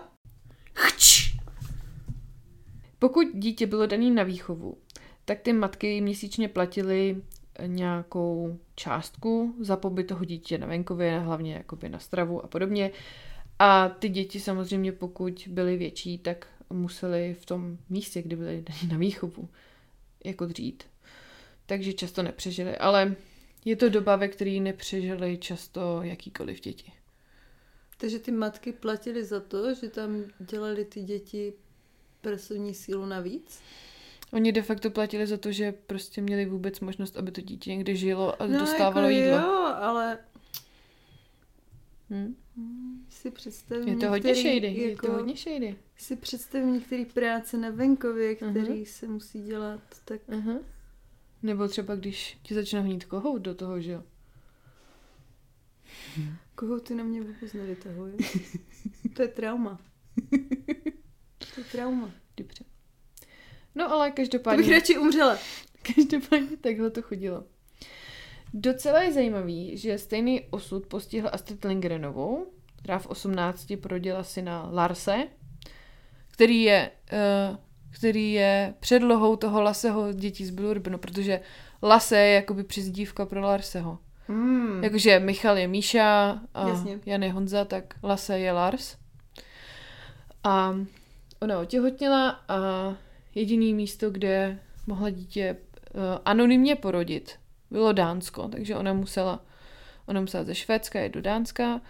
Pokud 3.00 3.28
dítě 3.34 3.68
bylo 3.68 3.86
dané 3.86 4.12
na 4.12 4.24
výchovu, 4.24 4.78
tak 5.26 5.40
ty 5.40 5.54
matky 5.54 6.02
měsíčně 6.02 6.48
platily 6.48 7.22
nějakou 7.66 8.60
částku 8.76 9.56
za 9.60 9.78
pobyt 9.78 10.04
toho 10.04 10.26
dítě 10.26 10.58
na 10.58 10.68
venkově, 10.68 11.20
hlavně 11.20 11.54
jakoby 11.54 11.90
na 11.90 12.00
stravu 12.00 12.44
a 12.44 12.48
podobně. 12.48 12.92
A 13.60 13.90
ty 13.90 14.10
děti 14.10 14.40
samozřejmě, 14.40 14.92
pokud 14.92 15.48
byly 15.52 15.78
větší, 15.78 16.18
tak 16.18 16.48
museli 16.74 17.36
v 17.42 17.46
tom 17.46 17.78
místě, 17.90 18.22
kde 18.22 18.36
byly 18.36 18.66
daní 18.68 18.88
na 18.92 18.98
výchovu, 18.98 19.50
jako 20.26 20.46
dřít. 20.46 20.84
Takže 21.66 21.94
často 21.94 22.24
nepřežili. 22.24 22.78
Ale 22.78 23.16
Je 23.66 23.76
to 23.76 23.90
doba, 23.90 24.16
ve 24.16 24.28
které 24.28 24.52
nepřežili 24.52 25.38
často 25.38 26.00
jakýkoliv 26.02 26.60
děti. 26.62 26.92
Takže 27.98 28.20
ty 28.20 28.32
matky 28.32 28.74
platily 28.74 29.24
za 29.24 29.40
to, 29.40 29.74
že 29.74 29.90
tam 29.90 30.24
dělali 30.40 30.86
ty 30.86 31.02
děti 31.02 31.54
pracovní 32.22 32.74
sílu 32.74 33.06
navíc? 33.06 33.62
Oni 34.34 34.52
de 34.52 34.62
facto 34.62 34.90
platili 34.90 35.28
za 35.28 35.38
to, 35.38 35.52
že 35.52 35.72
prostě 35.72 36.22
měli 36.22 36.46
vůbec 36.46 36.80
možnost, 36.80 37.18
aby 37.18 37.32
to 37.32 37.42
dítě 37.42 37.70
někde 37.76 37.96
žilo 37.96 38.42
a 38.42 38.48
No, 38.48 38.60
dostávalo 38.60 39.10
jako 39.10 39.26
jídlo. 39.26 39.38
Jo, 39.38 39.74
ale 39.76 40.18
Hm? 42.10 42.36
Si 43.24 43.32
představím 43.32 43.88
Je 43.88 43.96
to 43.96 44.10
hodně 44.10 44.28
některý, 44.32 44.54
shady, 44.60 44.74
je 44.82 44.90
jako, 44.92 45.06
to 45.08 45.14
hodně 45.14 45.36
shady. 45.36 45.76
Si 45.98 46.16
představím 46.16 46.74
některé 46.74 47.06
práce 47.06 47.58
na 47.58 47.70
venkově, 47.70 48.38
Mhm. 48.42 48.64
který 48.64 48.86
se 48.86 49.08
musí 49.08 49.44
dělat, 49.44 49.82
tak 50.06 50.22
Aha. 50.30 50.60
Nebo 51.44 51.68
třeba, 51.68 51.96
když 51.96 52.38
ti 52.44 52.54
začne 52.54 52.82
hnít 52.82 53.06
kohout 53.06 53.42
do 53.42 53.56
toho, 53.56 53.82
že 53.82 53.92
jo? 53.92 54.04
koho 56.56 56.80
ty 56.80 56.96
na 56.96 57.04
mě 57.04 57.22
vůbec 57.22 57.54
nevytahují. 57.54 58.14
to 59.16 59.22
je 59.22 59.28
trauma. 59.28 59.82
To 61.38 61.60
je 61.62 61.64
trauma. 61.72 62.12
Dobře. 62.38 62.64
No 63.76 63.92
ale 63.92 64.08
To 64.08 64.12
bych 64.12 64.16
každopádně, 64.16 64.72
radši 64.72 64.98
umřela. 64.98 65.38
každopádně 65.96 66.58
takhle 66.58 66.90
to 66.90 67.02
chodilo. 67.02 67.44
Docela 68.54 69.02
je 69.02 69.14
zajímavý, 69.14 69.78
že 69.78 69.98
stejný 69.98 70.42
osud 70.50 70.88
postihl 70.88 71.30
Astrid 71.32 71.66
Lindgrenovou, 71.66 72.48
která 72.84 73.00
v 73.00 73.08
18 73.08 73.74
porodila 73.82 74.24
syna 74.24 74.70
Larse, 74.72 75.28
který 76.32 76.64
je, 76.64 76.92
uh, 77.50 77.58
který 77.90 78.34
je 78.34 78.74
předlohou 78.80 79.36
toho 79.36 79.62
Laseho 79.62 80.14
dětí 80.14 80.46
z 80.46 80.50
Blurbnu, 80.50 80.98
protože 80.98 81.40
Lase 81.84 82.18
je 82.18 82.34
jakoby 82.34 82.64
přizdívka 82.64 83.26
pro 83.26 83.42
Larseho. 83.42 84.00
Mm. 84.28 84.84
Jakože 84.84 85.20
Michal 85.20 85.58
je 85.58 85.68
Míša 85.68 86.40
a 86.54 86.68
Jasně. 86.68 87.00
Jan 87.06 87.24
je 87.24 87.32
Honza, 87.32 87.66
tak 87.66 87.94
Lase 88.04 88.40
je 88.40 88.52
Lars. 88.52 88.98
A 90.44 90.76
ona 91.40 91.60
otěhotněla 91.60 92.30
a 92.48 92.58
jediný 93.36 93.74
místo, 93.74 94.10
kde 94.10 94.60
mohla 94.88 95.10
dítě 95.10 95.58
uh, 95.94 96.02
anonymně 96.26 96.76
porodit, 96.76 97.32
bylo 97.72 97.94
Dánsko, 97.94 98.48
takže 98.48 98.76
ona 98.76 98.94
musela, 98.94 99.40
ona 100.06 100.22
musela 100.22 100.44
ze 100.44 100.56
Švédska 100.56 101.04
jít 101.04 101.14
do 101.14 101.22
Dánska, 101.22 101.82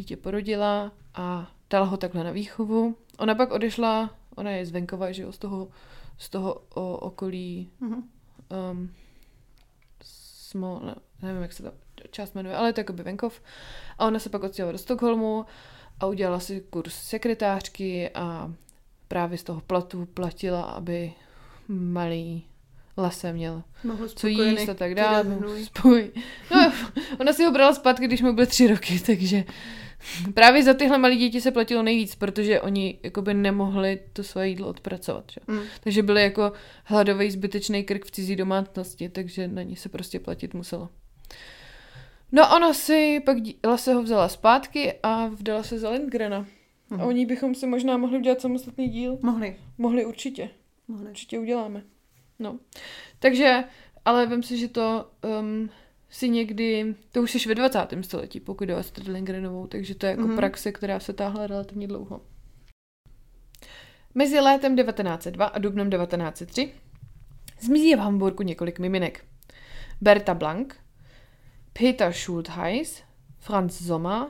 dítě 0.00 0.16
porodila 0.16 0.92
a 1.14 1.50
dala 1.70 1.86
ho 1.86 1.96
takhle 1.96 2.24
na 2.24 2.30
výchovu. 2.30 2.96
Ona 3.18 3.34
pak 3.34 3.50
odešla, 3.50 4.10
ona 4.36 4.50
je 4.50 4.66
z 4.66 4.70
venkova, 4.70 5.12
že 5.12 5.22
jo, 5.22 5.32
z 5.32 5.38
toho, 5.38 5.68
z 6.18 6.28
toho 6.28 6.62
o, 6.74 6.96
okolí 6.96 7.70
Mhm. 7.80 8.02
um, 8.72 8.90
Smol, 10.02 10.80
ne, 10.84 10.94
nevím, 11.22 11.42
jak 11.42 11.52
se 11.52 11.62
ta 11.62 11.72
část 12.10 12.34
jmenuje, 12.34 12.56
ale 12.56 12.68
je 12.68 12.72
to 12.72 12.80
jakoby 12.80 13.02
venkov. 13.02 13.40
A 13.98 14.06
ona 14.06 14.18
se 14.18 14.28
pak 14.30 14.42
odstěhovala 14.42 14.72
do 14.72 14.78
Stockholmu 14.78 15.46
a 16.00 16.06
udělala 16.06 16.40
si 16.40 16.60
kurz 16.70 16.94
sekretářky 16.94 18.10
a 18.10 18.52
právě 19.08 19.38
z 19.38 19.42
toho 19.42 19.60
platu 19.60 20.06
platila, 20.06 20.62
aby 20.62 21.12
malý 21.68 22.44
Lase 22.96 23.32
měl 23.32 23.62
Mohl 23.84 24.08
co 24.08 24.26
jíst 24.26 24.68
a 24.68 24.74
tak 24.74 24.94
dále. 24.94 25.24
Spoj. 25.64 26.10
No, 26.50 26.72
ona 27.20 27.32
si 27.32 27.44
ho 27.44 27.52
brala 27.52 27.74
zpátky, 27.74 28.04
když 28.04 28.22
mu 28.22 28.32
byly 28.32 28.46
tři 28.46 28.66
roky, 28.66 29.00
takže 29.06 29.44
právě 30.34 30.62
za 30.62 30.74
tyhle 30.74 30.98
malé 30.98 31.16
děti 31.16 31.40
se 31.40 31.50
platilo 31.50 31.82
nejvíc, 31.82 32.14
protože 32.14 32.60
oni 32.60 32.98
jakoby 33.02 33.34
nemohli 33.34 34.00
to 34.12 34.22
svoje 34.22 34.48
jídlo 34.48 34.68
odpracovat. 34.68 35.24
Že? 35.32 35.40
Mm. 35.46 35.60
Takže 35.80 36.02
byli 36.02 36.22
jako 36.22 36.52
hladový 36.84 37.30
zbytečný 37.30 37.84
krk 37.84 38.04
v 38.04 38.10
cizí 38.10 38.36
domácnosti, 38.36 39.08
takže 39.08 39.48
na 39.48 39.62
ní 39.62 39.76
se 39.76 39.88
prostě 39.88 40.20
platit 40.20 40.54
muselo. 40.54 40.88
No 42.32 42.56
ona 42.56 42.74
si 42.74 43.22
pak 43.24 43.36
Lase 43.64 43.94
ho 43.94 44.02
vzala 44.02 44.28
zpátky 44.28 44.92
a 45.02 45.26
vdala 45.26 45.62
se 45.62 45.78
za 45.78 45.90
Lindgrena. 45.90 46.46
Mhm. 46.90 47.00
A 47.00 47.04
o 47.04 47.10
ní 47.10 47.26
bychom 47.26 47.54
si 47.54 47.66
možná 47.66 47.96
mohli 47.96 48.18
udělat 48.18 48.40
samostatný 48.40 48.88
díl. 48.88 49.18
Mohli. 49.22 49.56
Mohli 49.78 50.04
určitě. 50.04 50.50
Mohli. 50.88 51.08
Určitě 51.08 51.38
uděláme. 51.38 51.82
No. 52.38 52.58
Takže, 53.18 53.64
ale 54.04 54.26
vím 54.26 54.42
si, 54.42 54.58
že 54.58 54.68
to 54.68 55.10
um, 55.40 55.70
si 56.10 56.28
někdy, 56.28 56.94
to 57.12 57.22
už 57.22 57.30
jsi 57.30 57.48
ve 57.48 57.54
20. 57.54 57.78
století, 58.02 58.40
pokud 58.40 58.64
jde 58.64 58.76
o 58.76 58.78
Astrid 58.78 59.08
Lindgrenovou, 59.08 59.66
takže 59.66 59.94
to 59.94 60.06
je 60.06 60.10
jako 60.10 60.22
Mhm. 60.22 60.30
mm-hmm. 60.30 60.36
praxe, 60.36 60.72
která 60.72 61.00
se 61.00 61.12
táhla 61.12 61.46
relativně 61.46 61.86
dlouho. 61.88 62.20
Mezi 64.14 64.40
létem 64.40 64.76
1902 64.76 65.46
a 65.46 65.58
dubnem 65.58 65.90
1903 65.90 66.72
zmizí 67.60 67.94
v 67.94 67.98
Hamburgu 67.98 68.42
několik 68.42 68.78
miminek. 68.78 69.24
Berta 70.00 70.34
Blank, 70.34 70.76
Peter 71.72 72.12
Schultheis, 72.12 73.02
Franz 73.38 73.86
Sommer 73.86 74.26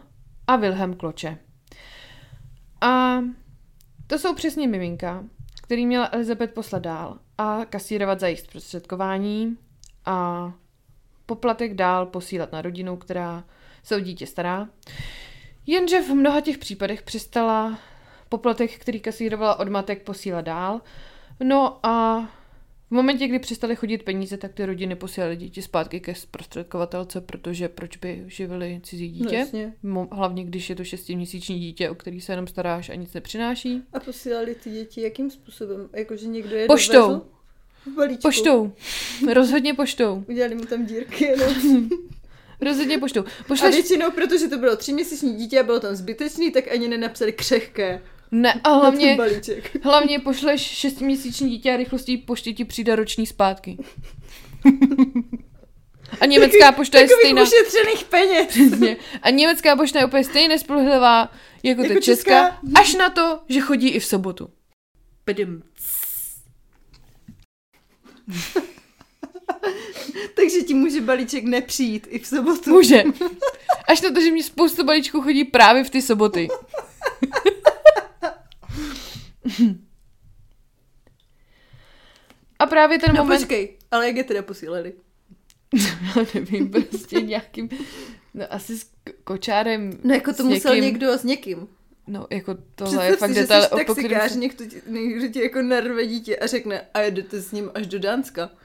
a 0.47 0.57
Wilhelm 0.57 0.95
Kloče. 0.95 1.38
A 2.81 3.19
to 4.07 4.19
jsou 4.19 4.35
přesně 4.35 4.69
miminka, 4.69 5.25
který 5.62 5.87
měla 5.87 6.09
Elizabeth 6.12 6.55
poslat 6.55 6.83
dál 6.83 7.19
a 7.38 7.64
kasírovat 7.64 8.21
za 8.21 8.27
jejich 8.27 8.40
zprostředkování 8.40 9.57
a 10.05 10.53
poplatek 11.35 11.75
dál 11.75 12.07
posílat 12.07 12.53
na 12.53 12.62
rodinu, 12.62 12.97
která 12.97 13.45
se 13.83 13.97
o 13.97 14.01
dítě 14.01 14.27
stará. 14.27 14.69
Jenže 15.66 16.01
v 16.01 16.09
mnoha 16.14 16.40
těch 16.40 16.59
případech 16.59 17.03
přestala 17.03 17.79
poplatek, 18.29 18.79
který 18.79 19.01
kasírovala 19.01 19.59
od 19.59 19.69
matek, 19.69 20.03
posílat 20.03 20.45
dál. 20.45 20.81
No 21.45 21.87
a 21.87 22.21
v 22.90 22.93
momentě, 22.95 23.29
kdy 23.29 23.38
přestali 23.38 23.77
chodit 23.77 24.03
peníze, 24.03 24.37
tak 24.37 24.53
ty 24.53 24.66
rodiny 24.66 24.95
posílaly 24.97 25.37
děti 25.37 25.62
zpátky 25.62 26.01
ke 26.01 26.14
zprostředkovatelce, 26.14 27.21
protože 27.21 27.69
proč 27.69 27.97
by 27.97 28.25
živili 28.27 28.81
cizí 28.83 29.09
No, 29.09 29.12
dítě? 29.19 29.37
jasně. 29.37 29.75
Mo- 29.85 30.09
Hlavně, 30.12 30.45
když 30.45 30.71
je 30.71 30.77
to 30.77 30.85
šestiměsíční 30.85 31.61
dítě, 31.61 31.90
o 31.90 31.95
který 31.95 32.21
se 32.21 32.33
jenom 32.33 32.47
staráš 32.47 32.88
a 32.90 32.95
nic 32.95 33.12
nepřináší. 33.14 33.83
A 33.93 34.01
posílali 34.01 34.55
ty 34.55 34.71
děti 34.71 35.01
jakým 35.03 35.31
způsobem? 35.31 35.88
Jakože 35.93 36.27
někdo 36.27 36.57
je 36.57 36.66
Poštou. 36.66 36.93
dovezl? 36.95 37.27
V 37.87 37.90
balíčku. 37.97 38.23
Poštou. 38.23 38.73
Rozhodně 39.33 39.75
poštou. 39.75 40.25
Udělali 40.29 40.55
mu 40.55 40.64
tam 40.64 40.87
dírky. 40.87 41.33
No. 41.38 41.45
Rozhodně 42.61 42.99
poštou. 42.99 43.21
A 43.21 43.45
Pošleš... 43.49 43.75
většinou, 43.75 44.11
protože 44.11 44.49
to 44.49 44.59
bylo 44.59 44.77
tříměsíční 44.77 45.35
dítě 45.37 45.61
a 45.61 45.62
bylo 45.62 45.81
tam 45.81 45.95
zbytečný, 45.95 46.51
tak 46.51 46.73
ani 46.73 46.88
nenapsali 46.88 47.33
křehké 47.33 48.03
Ne, 48.33 48.61
a 48.64 48.73
hlavně, 48.73 49.16
balíček. 49.16 49.77
hlavně 49.85 50.19
pošleš 50.19 50.61
šestiměsíční 50.61 51.51
dítě 51.51 51.73
a 51.73 51.77
rychlostí 51.77 52.16
poště 52.16 52.53
ti 52.53 52.64
přijde 52.64 52.97
roční 52.97 53.27
zpátky. 53.27 53.79
A 56.21 56.27
německá 56.27 56.73
pošta 56.73 56.99
je 56.99 57.09
stejná. 57.09 57.43
ušetřených 57.43 58.05
peněz. 58.05 58.47
Přesně. 58.47 58.97
A 59.23 59.31
německá 59.31 59.77
pošta 59.77 59.99
je 59.99 60.05
úplně 60.05 60.25
stejně 60.25 60.49
nespolehlivá 60.49 61.33
jako, 61.62 61.83
Jako 61.83 61.95
ta 61.95 62.01
česká, 62.01 62.45
česká. 62.51 62.61
až 62.81 62.95
na 62.95 63.11
to, 63.11 63.38
že 63.49 63.61
chodí 63.61 63.88
i 63.88 64.01
v 64.01 64.05
sobotu. 64.05 64.49
Pdm. 65.25 65.62
Takže 70.35 70.62
ti 70.62 70.75
může 70.75 71.01
balíček 71.01 71.45
nepřijít 71.45 72.07
i 72.11 72.19
v 72.19 72.27
sobotu. 72.27 72.71
Může. 72.71 73.03
Až 73.88 74.01
na 74.01 74.11
to, 74.11 74.21
že 74.21 74.31
mi 74.31 74.43
spoustu 74.43 74.85
balíčků 74.85 75.21
chodí 75.21 75.45
právě 75.45 75.85
v 75.85 75.90
ty 75.90 76.03
soboty. 76.03 76.49
A 82.59 82.66
právě 82.66 82.99
ten 82.99 83.14
No 83.14 83.23
moment... 83.23 83.38
počkej, 83.38 83.79
ale 83.90 84.07
jak 84.07 84.16
je 84.16 84.25
teda 84.25 84.43
posílali? 84.43 84.93
Já 85.73 86.25
nevím, 86.35 86.71
prostě 86.71 87.21
nějakým... 87.21 87.69
No 88.35 88.53
asi 88.53 88.79
s 88.79 88.87
kočárem. 89.25 89.93
No 90.05 90.14
jako 90.14 90.33
to 90.33 90.43
s 90.43 90.47
musel 90.47 90.75
někým, 90.75 90.85
někdo 90.85 91.19
s 91.19 91.25
někým. 91.25 91.69
No 92.11 92.27
jako 92.31 92.55
tohle 92.75 93.07
je 93.07 93.11
Představ 93.16 93.18
fakt 93.18 93.31
si, 93.31 93.35
že 93.35 93.40
detail, 93.40 93.62
jsi 93.62 93.70
o 93.70 93.77
po 93.87 93.94
kterém 93.94 94.11
taxikář, 94.20 94.37
někdo 94.37 94.66
ti, 94.66 94.83
někdo 94.87 95.29
ti 95.29 95.42
jako 95.42 95.62
narve 95.62 96.07
dítě 96.07 96.37
a 96.37 96.46
řekne 96.46 96.87
a 96.94 97.01
jedete 97.01 97.40
s 97.40 97.53
ním 97.53 97.70
až 97.75 97.87
do 97.87 97.99
Dánska. 97.99 98.51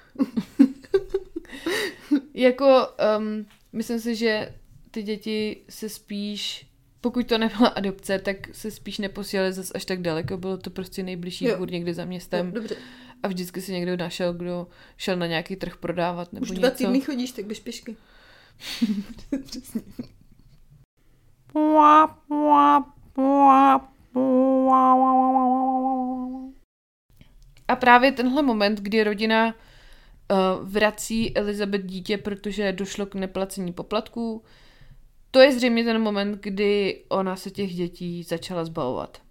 Jako, 2.34 2.88
um, 3.18 3.46
myslím 3.74 4.00
si, 4.00 4.16
že 4.16 4.54
ty 4.92 5.04
děti 5.04 5.64
se 5.70 5.90
spíš, 5.90 6.68
pokud 7.02 7.28
to 7.28 7.38
nebyla 7.38 7.68
adopce, 7.70 8.20
tak 8.20 8.38
se 8.52 8.72
spíš 8.72 8.98
neposílali 8.98 9.54
zas 9.54 9.72
až 9.76 9.86
tak 9.86 10.02
daleko. 10.02 10.38
Bylo 10.38 10.58
to 10.58 10.70
prostě 10.70 11.04
nejbližší 11.04 11.46
Jo. 11.46 11.56
dvůr 11.56 11.72
někde 11.72 11.94
za 11.94 12.06
městem. 12.06 12.46
No, 12.46 12.52
dobře. 12.52 12.76
A 13.24 13.28
vždycky 13.28 13.62
si 13.62 13.72
někdo 13.72 13.98
našel, 13.98 14.34
kdo 14.34 14.68
šel 14.98 15.16
na 15.18 15.28
nějaký 15.28 15.56
trh 15.56 15.78
prodávat 15.78 16.34
nebo 16.34 16.44
Už 16.44 16.52
dva 16.52 16.68
něco. 16.68 16.78
týdny 16.78 17.02
chodíš, 17.02 17.32
tak 17.32 17.46
běž 17.46 17.60
pěšky. 17.60 17.96
A 27.68 27.76
právě 27.76 28.12
tenhle 28.12 28.42
moment, 28.42 28.80
kdy 28.80 29.04
rodina 29.04 29.46
uh, 29.48 30.70
vrací 30.70 31.38
Elizabeth 31.38 31.86
dítě, 31.86 32.18
protože 32.18 32.72
došlo 32.72 33.06
k 33.06 33.16
neplacení 33.16 33.74
poplatků, 33.74 34.44
to 35.32 35.40
je 35.40 35.52
zřejmě 35.52 35.84
ten 35.84 36.02
moment, 36.02 36.40
kdy 36.42 37.04
ona 37.10 37.36
se 37.36 37.52
těch 37.52 37.74
dětí 37.74 38.24
začala 38.24 38.66
zbavovat. 38.66 39.22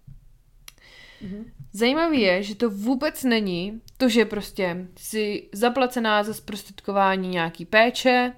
Mhm. 1.23 1.45
Zajímavé 1.73 2.17
je, 2.17 2.43
že 2.43 2.55
to 2.55 2.71
vůbec 2.71 3.25
není 3.25 3.81
to, 3.97 4.09
že 4.09 4.25
prostě 4.25 4.87
si 4.97 5.49
zaplacená 5.53 6.23
za 6.23 6.35
zprostředkování 6.35 7.29
nějaký 7.29 7.65
péče, 7.65 8.33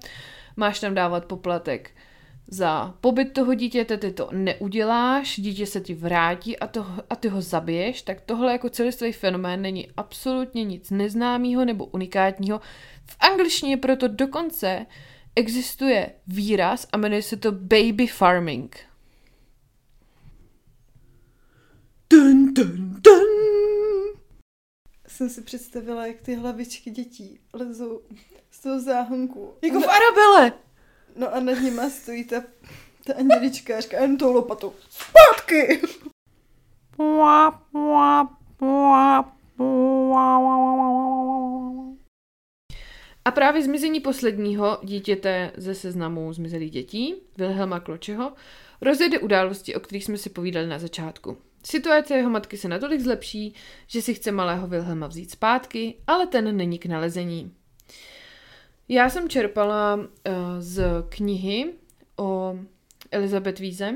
máš 0.55 0.79
tam 0.79 0.93
dávat 0.93 1.25
poplatek 1.25 1.91
za 2.47 2.95
pobyt 3.01 3.25
toho 3.25 3.53
dítěte, 3.53 3.97
ty 3.97 4.11
to 4.11 4.29
neuděláš, 4.31 5.39
dítě 5.39 5.65
se 5.65 5.81
ti 5.81 5.93
vrátí 5.93 6.59
a, 6.59 6.67
to, 6.67 6.85
a 7.09 7.15
ty 7.15 7.27
ho 7.27 7.41
zabiješ, 7.41 8.01
tak 8.01 8.21
tohle 8.21 8.51
jako 8.51 8.69
celistvý 8.69 9.11
fenomén 9.11 9.61
není 9.61 9.87
absolutně 9.97 10.63
nic 10.63 10.91
neznámého 10.91 11.65
nebo 11.65 11.85
unikátního. 11.85 12.61
V 13.05 13.17
angličtině 13.19 13.77
proto 13.77 14.07
dokonce 14.07 14.85
existuje 15.35 16.11
výraz 16.27 16.87
a 16.91 16.97
jmenuje 16.97 17.21
se 17.21 17.37
to 17.37 17.51
baby 17.51 18.07
farming. 18.07 18.79
Dun, 22.09 22.53
dun, 22.53 22.95
dun. 22.99 23.27
Jsem 25.07 25.29
si 25.29 25.41
představila, 25.41 26.07
jak 26.07 26.21
ty 26.21 26.35
hlavičky 26.35 26.91
dětí 26.91 27.39
lezou 27.53 28.01
z 28.51 28.59
toho 28.59 28.79
záhonku. 28.79 29.53
Jako 29.61 29.79
v 29.79 29.87
Arabele! 29.89 30.66
No 31.17 31.35
a 31.35 31.39
nad 31.39 31.59
nima 31.59 31.89
stojí 31.89 32.23
ta, 32.23 32.43
ta 33.03 33.13
andělička 33.13 33.77
a 33.77 33.79
říká 33.79 34.01
jen 34.01 34.17
tou 34.17 34.33
lopatou. 34.33 34.73
Zpátky! 34.89 35.81
A 43.25 43.31
právě 43.31 43.63
zmizení 43.63 43.99
posledního 43.99 44.79
dítěte 44.83 45.51
ze 45.57 45.75
seznamu 45.75 46.33
zmizelých 46.33 46.71
dětí, 46.71 47.15
Wilhelma 47.37 47.79
Kločeho, 47.79 48.33
rozjede 48.81 49.19
události, 49.19 49.75
o 49.75 49.79
kterých 49.79 50.03
jsme 50.03 50.17
si 50.17 50.29
povídali 50.29 50.67
na 50.67 50.79
začátku. 50.79 51.37
Situace 51.63 52.17
jeho 52.17 52.29
matky 52.29 52.57
se 52.57 52.67
natolik 52.67 53.01
zlepší, 53.01 53.53
že 53.87 54.01
si 54.01 54.13
chce 54.13 54.31
malého 54.31 54.67
Wilhelma 54.67 55.07
vzít 55.07 55.31
zpátky, 55.31 55.95
ale 56.07 56.27
ten 56.27 56.57
není 56.57 56.79
k 56.79 56.85
nalezení. 56.85 57.53
Já 58.89 59.09
jsem 59.09 59.29
čerpala 59.29 59.95
uh, 59.95 60.03
z 60.59 61.03
knihy 61.09 61.73
o 62.17 62.55
Elizabeth 63.11 63.59
Víze, 63.59 63.95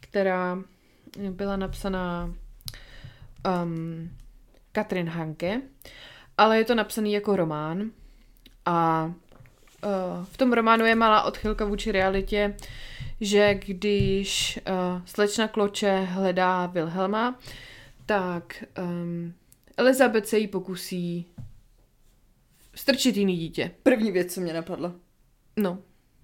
která 0.00 0.58
byla 1.30 1.56
napsaná 1.56 2.34
um, 3.64 4.10
Katrin 4.72 5.08
Hanke, 5.08 5.62
ale 6.38 6.58
je 6.58 6.64
to 6.64 6.74
napsaný 6.74 7.12
jako 7.12 7.36
román. 7.36 7.90
A 8.66 9.04
uh, 9.84 10.24
v 10.24 10.36
tom 10.36 10.52
románu 10.52 10.84
je 10.84 10.94
malá 10.94 11.22
odchylka 11.22 11.64
vůči 11.64 11.92
realitě, 11.92 12.56
že 13.20 13.54
když 13.54 14.60
uh, 14.68 15.02
slečna 15.04 15.48
Kloče 15.48 16.00
hledá 16.00 16.66
Wilhelma, 16.66 17.38
tak 18.06 18.64
um, 18.78 19.34
Elizabeth 19.76 20.26
se 20.26 20.38
jí 20.38 20.48
pokusí 20.48 21.26
strčit 22.74 23.16
jiný 23.16 23.36
dítě. 23.36 23.70
První 23.82 24.12
věc, 24.12 24.34
co 24.34 24.40
mě 24.40 24.52
napadla. 24.52 24.92
No, 25.56 25.78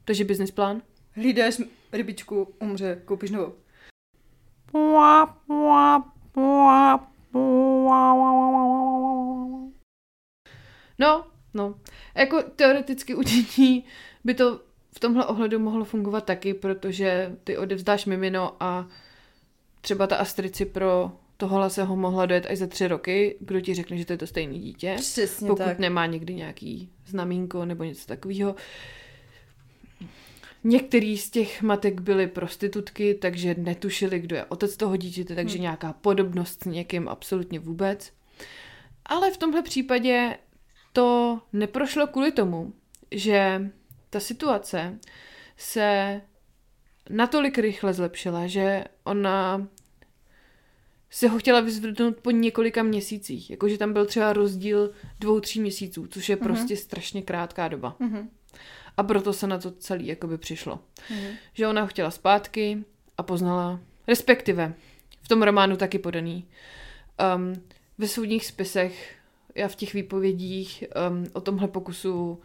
takže 0.05 0.25
business 0.25 0.51
plán. 0.51 0.83
Hlídáš 1.13 1.61
rybičku, 1.93 2.55
umře, 2.61 3.03
koupíš 3.05 3.31
novou. 3.31 3.55
No, 10.99 11.27
no. 11.55 11.75
Jako 12.15 12.43
teoreticky 12.43 13.15
u 13.15 13.23
dětí 13.23 13.85
by 14.25 14.35
to 14.35 14.61
v 14.97 15.01
tomhle 15.01 15.27
ohledu 15.27 15.59
mohlo 15.59 15.85
fungovat 15.85 16.25
taky, 16.25 16.55
protože 16.55 17.37
ty 17.45 17.59
odevzdáš 17.59 18.07
mimino 18.07 18.57
a 18.61 18.87
třeba 19.81 20.07
ta 20.07 20.17
Astrici 20.17 20.65
pro 20.65 21.13
tohle 21.41 21.71
se 21.71 21.85
ho 21.85 21.97
mohla 21.97 22.27
dojet 22.27 22.47
až 22.47 22.59
za 22.59 22.67
tři 22.67 22.89
roky, 22.89 23.37
kdo 23.41 23.61
ti 23.61 23.75
řekne, 23.75 23.97
že 23.97 24.05
to 24.05 24.13
je 24.13 24.17
to 24.17 24.27
stejné 24.27 24.59
dítě. 24.59 24.95
Přesně 24.97 25.49
pokud 25.49 25.65
tak. 25.65 25.79
nemá 25.79 26.07
někdy 26.07 26.35
nějaký 26.35 26.91
znamínko 27.07 27.65
nebo 27.65 27.85
něco 27.85 28.07
takového. 28.07 28.55
Některý 30.65 31.19
z 31.19 31.31
těch 31.31 31.63
matek 31.63 32.01
byly 32.01 32.27
prostitutky, 32.27 33.15
takže 33.15 33.55
netušili, 33.59 34.21
kdo 34.21 34.37
je 34.37 34.45
otec 34.45 34.77
toho 34.77 34.97
dítěte, 34.97 35.35
takže 35.35 35.55
hmm. 35.55 35.63
nějaká 35.63 35.93
podobnost 35.93 36.63
s 36.63 36.67
někým 36.67 37.09
absolutně 37.09 37.59
vůbec. 37.59 38.13
Ale 39.07 39.31
v 39.31 39.37
tomhle 39.37 39.63
případě 39.63 40.39
to 40.93 41.41
neprošlo 41.53 42.07
kvůli 42.07 42.33
tomu, 42.33 42.73
že 43.11 43.71
ta 44.11 44.21
situace 44.21 44.99
se 45.57 46.21
natolik 47.11 47.59
rychle 47.59 47.93
zlepšila, 47.93 48.47
že 48.47 48.85
ona 49.05 49.69
se 51.11 51.29
ho 51.29 51.39
chtěla 51.39 51.61
vyzvednout 51.61 52.17
po 52.17 52.31
několika 52.31 52.83
měsících. 52.83 53.51
Jakože 53.51 53.79
tam 53.79 53.93
byl 53.93 54.07
třeba 54.07 54.33
rozdíl 54.33 54.91
dvou, 55.21 55.41
tří 55.41 55.61
měsíců, 55.61 56.07
což 56.07 56.29
je 56.29 56.37
mm-hmm. 56.37 56.43
prostě 56.43 56.77
strašně 56.77 57.23
krátká 57.23 57.69
doba. 57.69 57.97
Mm-hmm. 58.01 58.29
A 58.97 59.03
proto 59.03 59.33
se 59.33 59.47
na 59.47 59.59
to 59.59 59.71
celý 59.71 60.07
jakoby 60.07 60.39
přišlo. 60.39 60.81
Mm-hmm. 61.11 61.37
Že 61.53 61.69
ona 61.69 61.81
ho 61.81 61.87
chtěla 61.87 62.11
zpátky 62.11 62.85
a 63.19 63.23
poznala, 63.23 63.81
respektive 64.07 64.75
v 65.23 65.29
tom 65.29 65.43
románu 65.43 65.77
taky 65.77 65.99
podaný. 65.99 66.45
Um, 67.37 67.63
ve 67.99 68.09
soudních 68.09 68.47
spisech 68.47 69.17
a 69.65 69.69
v 69.69 69.75
těch 69.75 69.95
výpovědích 69.95 70.85
um, 71.11 71.27
o 71.33 71.41
tomhle 71.41 71.69
pokusu 71.69 72.41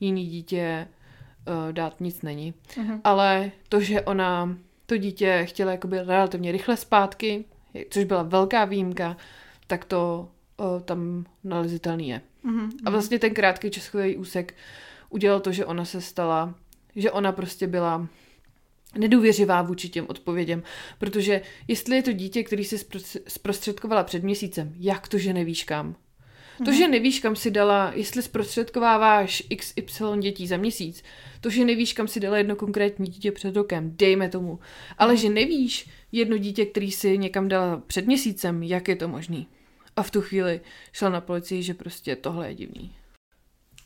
jiný 0.00 0.26
dítě 0.26 0.88
uh, 0.88 1.72
dát 1.72 2.00
nic 2.00 2.22
není. 2.22 2.54
Mm-hmm. 2.68 3.00
Ale 3.04 3.50
to, 3.68 3.80
že 3.80 4.00
ona 4.00 4.56
to 4.86 4.96
dítě 4.96 5.42
chtěla 5.44 5.72
jakoby 5.72 6.02
relativně 6.02 6.52
rychle 6.52 6.76
zpátky, 6.76 7.44
což 7.90 8.04
byla 8.04 8.22
velká 8.22 8.64
výjimka, 8.64 9.16
tak 9.66 9.84
to 9.84 10.28
o, 10.56 10.80
tam 10.80 11.24
nalezitelný 11.44 12.08
je. 12.08 12.20
Mm-hmm. 12.44 12.70
A 12.84 12.90
vlastně 12.90 13.18
ten 13.18 13.34
krátký 13.34 13.70
českový 13.70 14.16
úsek 14.16 14.54
udělal 15.10 15.40
to, 15.40 15.52
že 15.52 15.66
ona 15.66 15.84
se 15.84 16.00
stala, 16.00 16.54
že 16.96 17.10
ona 17.10 17.32
prostě 17.32 17.66
byla 17.66 18.08
nedůvěřivá 18.98 19.62
vůči 19.62 19.88
těm 19.88 20.06
odpověděm, 20.08 20.62
protože 20.98 21.40
jestli 21.68 21.96
je 21.96 22.02
to 22.02 22.12
dítě, 22.12 22.42
který 22.42 22.64
si 22.64 22.78
zprostředkovala 23.28 24.04
před 24.04 24.22
měsícem, 24.22 24.72
jak 24.76 25.08
to, 25.08 25.18
že 25.18 25.32
nevíš 25.32 25.64
kam? 25.64 25.96
To, 26.64 26.72
že 26.72 26.88
nevíš, 26.88 27.20
kam 27.20 27.36
si 27.36 27.50
dala, 27.50 27.92
jestli 27.94 28.22
zprostředkováváš 28.22 29.42
XY 29.56 30.04
dětí 30.20 30.46
za 30.46 30.56
měsíc, 30.56 31.02
to, 31.40 31.50
že 31.50 31.64
nevíš, 31.64 31.92
kam 31.92 32.08
si 32.08 32.20
dala 32.20 32.38
jedno 32.38 32.56
konkrétní 32.56 33.06
dítě 33.06 33.32
před 33.32 33.56
rokem, 33.56 33.92
dejme 33.96 34.28
tomu, 34.28 34.58
ale 34.98 35.16
že 35.16 35.28
nevíš 35.28 35.90
jedno 36.12 36.38
dítě, 36.38 36.66
který 36.66 36.92
si 36.92 37.18
někam 37.18 37.48
dala 37.48 37.82
před 37.86 38.06
měsícem, 38.06 38.62
jak 38.62 38.88
je 38.88 38.96
to 38.96 39.08
možný? 39.08 39.46
A 39.96 40.02
v 40.02 40.10
tu 40.10 40.20
chvíli 40.20 40.60
šla 40.92 41.08
na 41.08 41.20
policii, 41.20 41.62
že 41.62 41.74
prostě 41.74 42.16
tohle 42.16 42.48
je 42.48 42.54
divný. 42.54 42.92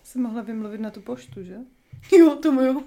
Jsem 0.05 0.23
mohla 0.23 0.43
vymluvit 0.43 0.81
na 0.81 0.91
tu 0.91 1.01
poštu, 1.01 1.43
že? 1.43 1.57
Jo, 2.19 2.37
to 2.43 2.63
jo. 2.63 2.83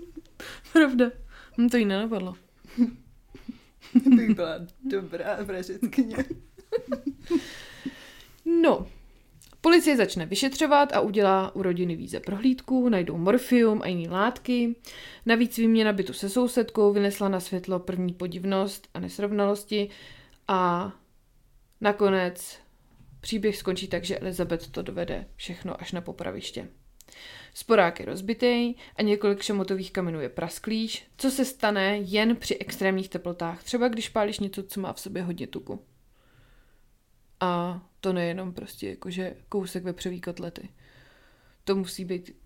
Pravda. 0.72 1.10
Hm, 1.58 1.68
to 1.68 1.76
jí 1.76 1.84
nenapadlo. 1.84 2.36
Bych 4.16 4.34
byla 4.34 4.58
dobrá 4.84 5.42
vražetkyně. 5.42 6.16
No, 8.44 8.86
policie 9.64 9.96
začne 9.96 10.26
vyšetřovat 10.26 10.92
a 10.92 11.00
udělá 11.00 11.56
u 11.56 11.62
rodiny 11.62 11.96
víze 11.96 12.20
prohlídku, 12.20 12.88
najdou 12.88 13.18
morfium 13.18 13.82
a 13.82 13.86
jiné 13.86 14.10
látky. 14.10 14.74
Navíc 15.26 15.58
výměna 15.58 15.92
bytu 15.92 16.12
se 16.12 16.28
sousedkou 16.28 16.92
vynesla 16.92 17.28
na 17.28 17.40
světlo 17.40 17.78
první 17.78 18.12
podivnost 18.12 18.88
a 18.94 19.00
nesrovnalosti 19.00 19.88
a 20.48 20.92
nakonec 21.80 22.58
příběh 23.20 23.56
skončí 23.56 23.88
tak, 23.88 24.04
že 24.04 24.18
Elizabeth 24.18 24.70
to 24.70 24.82
dovede 24.82 25.26
všechno 25.36 25.80
až 25.80 25.92
na 25.92 26.00
popraviště. 26.00 26.68
Sporák 27.54 28.00
je 28.00 28.06
rozbitý 28.06 28.74
a 28.96 29.02
několik 29.02 29.42
šamotových 29.42 29.92
kamenů 29.92 30.20
je 30.20 30.28
prasklíš, 30.28 31.06
co 31.16 31.30
se 31.30 31.44
stane 31.44 31.98
jen 31.98 32.36
při 32.36 32.58
extrémních 32.58 33.08
teplotách, 33.08 33.62
třeba 33.62 33.88
když 33.88 34.08
pálíš 34.08 34.38
něco, 34.38 34.62
co 34.62 34.80
má 34.80 34.92
v 34.92 35.00
sobě 35.00 35.22
hodně 35.22 35.46
tuku. 35.46 35.80
A 37.44 37.80
to 38.00 38.12
nejenom 38.12 38.52
prostě 38.52 38.88
jakože 38.90 39.34
kousek 39.48 39.84
vepřový 39.84 40.20
kotlety. 40.20 40.68
To 41.64 41.76
musí 41.76 42.04
být 42.04 42.36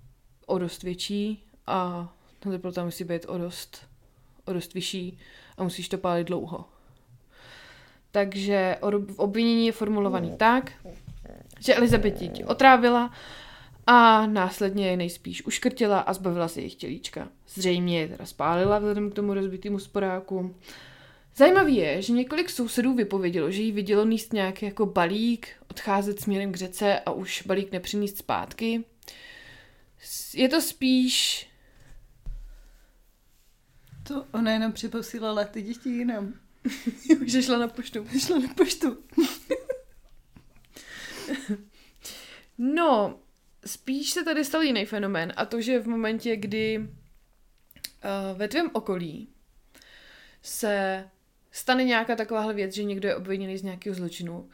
o 0.46 0.58
dost 0.58 0.82
větší 0.82 1.44
a 1.66 2.08
ta 2.40 2.50
teplota 2.50 2.84
musí 2.84 3.04
být 3.04 3.24
o 3.28 3.38
dost, 3.38 3.86
o 4.44 4.52
dost 4.52 4.74
vyšší 4.74 5.18
a 5.56 5.62
musíš 5.62 5.88
to 5.88 5.98
pálit 5.98 6.26
dlouho. 6.26 6.64
Takže 8.10 8.76
obvinění 9.16 9.66
je 9.66 9.72
formulovaný 9.72 10.32
tak, 10.36 10.72
že 11.60 11.74
Elizabeth 11.74 12.18
dítě 12.18 12.44
otrávila 12.44 13.12
a 13.86 14.26
následně 14.26 14.90
je 14.90 14.96
nejspíš 14.96 15.46
uškrtila 15.46 16.00
a 16.00 16.12
zbavila 16.12 16.48
se 16.48 16.60
jejich 16.60 16.74
tělíčka. 16.74 17.28
Zřejmě 17.48 18.00
je 18.00 18.08
teda 18.08 18.26
spálila 18.26 18.78
vzhledem 18.78 19.10
k 19.10 19.14
tomu 19.14 19.34
rozbitému 19.34 19.78
sporáku. 19.78 20.54
Zajímavý 21.38 21.76
je, 21.76 22.02
že 22.02 22.12
několik 22.12 22.50
sousedů 22.50 22.94
vypovědělo, 22.94 23.50
že 23.50 23.62
jí 23.62 23.72
vidělo 23.72 24.04
níst 24.04 24.32
nějaký 24.32 24.66
jako 24.66 24.86
balík, 24.86 25.48
odcházet 25.70 26.20
směrem 26.20 26.52
k 26.52 26.56
řece 26.56 27.00
a 27.00 27.10
už 27.10 27.42
balík 27.46 27.72
nepřiníst 27.72 28.18
zpátky. 28.18 28.84
Je 30.34 30.48
to 30.48 30.60
spíš... 30.60 31.46
To 34.08 34.26
ona 34.32 34.52
jenom 34.52 34.72
přeposílala 34.72 35.44
ty 35.44 35.62
děti 35.62 35.88
jinam. 35.88 36.34
že 37.26 37.42
šla 37.42 37.58
na 37.58 37.68
poštu. 37.68 38.06
Šla 38.18 38.38
na 38.38 38.54
poštu. 38.54 38.98
No, 42.60 43.18
spíš 43.66 44.10
se 44.10 44.24
tady 44.24 44.44
stal 44.44 44.62
jiný 44.62 44.86
fenomén 44.86 45.32
a 45.36 45.46
to, 45.46 45.60
že 45.60 45.78
v 45.78 45.88
momentě, 45.88 46.36
kdy 46.36 46.78
uh, 46.78 48.38
ve 48.38 48.48
tvém 48.48 48.70
okolí 48.72 49.28
se 50.42 51.04
stane 51.58 51.84
nějaká 51.84 52.16
takováhle 52.16 52.54
věc, 52.54 52.74
že 52.74 52.84
někdo 52.84 53.08
je 53.08 53.16
obviněný 53.16 53.58
z 53.58 53.62
nějakého 53.62 53.94
zločinu, 53.94 54.48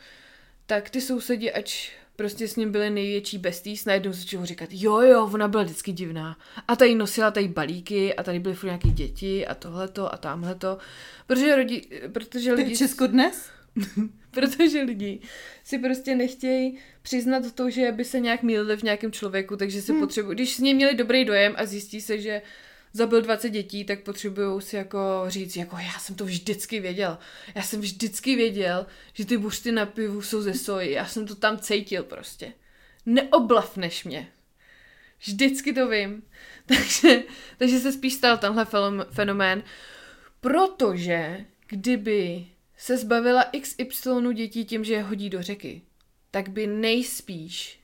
tak 0.67 0.91
ty 0.91 1.01
sousedi, 1.01 1.53
ať 1.53 1.91
prostě 2.17 2.49
s 2.49 2.57
ním 2.57 2.73
byli 2.73 2.91
největší 2.91 3.39
besties, 3.39 3.85
najednou 3.85 4.13
začali 4.13 4.47
říkat, 4.47 4.69
jo, 4.73 5.01
jo, 5.01 5.31
ona 5.33 5.49
byla 5.49 5.63
vždycky 5.63 5.93
divná. 5.93 6.39
A 6.69 6.77
tady 6.77 6.95
nosila 6.95 7.31
tady 7.31 7.49
balíky 7.49 8.15
a 8.15 8.23
tady 8.23 8.41
byly 8.41 8.55
furt 8.55 8.67
nějaké 8.67 8.89
děti 8.89 9.47
a 9.47 9.55
tohleto 9.55 10.15
a 10.15 10.17
tamhleto. 10.17 10.79
Protože, 11.27 11.57
rodi, 11.57 11.83
protože 12.13 12.53
lidi... 12.53 12.77
Česko 12.77 13.07
dnes? 13.07 13.51
protože 14.31 14.83
lidi 14.83 15.21
si 15.65 15.79
prostě 15.79 16.15
nechtějí 16.15 16.79
přiznat 17.03 17.55
to, 17.55 17.71
že 17.71 17.93
by 17.93 18.05
se 18.05 18.21
nějak 18.21 18.43
mýlili 18.43 18.77
v 18.77 18.83
nějakém 18.83 19.13
člověku, 19.13 19.57
takže 19.57 19.83
si 19.83 19.93
hmm. 19.93 20.01
potřebují, 20.01 20.35
když 20.35 20.57
s 20.57 20.59
ním 20.59 20.77
měli 20.77 20.95
dobrý 20.95 21.25
dojem 21.25 21.55
a 21.57 21.67
zjistí 21.67 22.01
se, 22.01 22.19
že 22.19 22.43
zabil 22.95 23.23
20 23.23 23.51
dětí, 23.51 23.85
tak 23.85 24.03
potřebují 24.03 24.63
si 24.63 24.77
jako 24.77 25.25
říct, 25.27 25.57
jako 25.57 25.77
já 25.77 25.99
jsem 25.99 26.17
to 26.17 26.25
vždycky 26.25 26.81
věděl. 26.81 27.19
Já 27.55 27.63
jsem 27.63 27.81
vždycky 27.81 28.37
věděl, 28.37 28.87
že 29.13 29.27
ty 29.27 29.39
bušty 29.39 29.73
na 29.73 29.87
pivu 29.87 30.23
jsou 30.23 30.43
ze 30.43 30.55
soji. 30.55 30.93
Já 30.93 31.07
jsem 31.07 31.27
to 31.27 31.35
tam 31.35 31.59
cítil 31.59 32.03
prostě. 32.03 32.53
Neoblafneš 33.07 34.05
mě. 34.05 34.29
Vždycky 35.21 35.73
to 35.73 35.89
vím. 35.89 36.23
Takže, 36.67 37.23
takže 37.59 37.79
se 37.79 37.93
spíš 37.93 38.15
stal 38.15 38.39
tenhle 38.39 38.67
fenomén, 39.11 39.63
protože 40.41 41.45
kdyby 41.67 42.47
se 42.77 42.99
zbavila 42.99 43.45
XY 43.61 44.35
dětí 44.35 44.65
tím, 44.65 44.85
že 44.85 44.95
je 44.95 45.03
hodí 45.03 45.31
do 45.31 45.43
řeky, 45.43 45.83
tak 46.31 46.49
by 46.49 46.67
nejspíš 46.67 47.81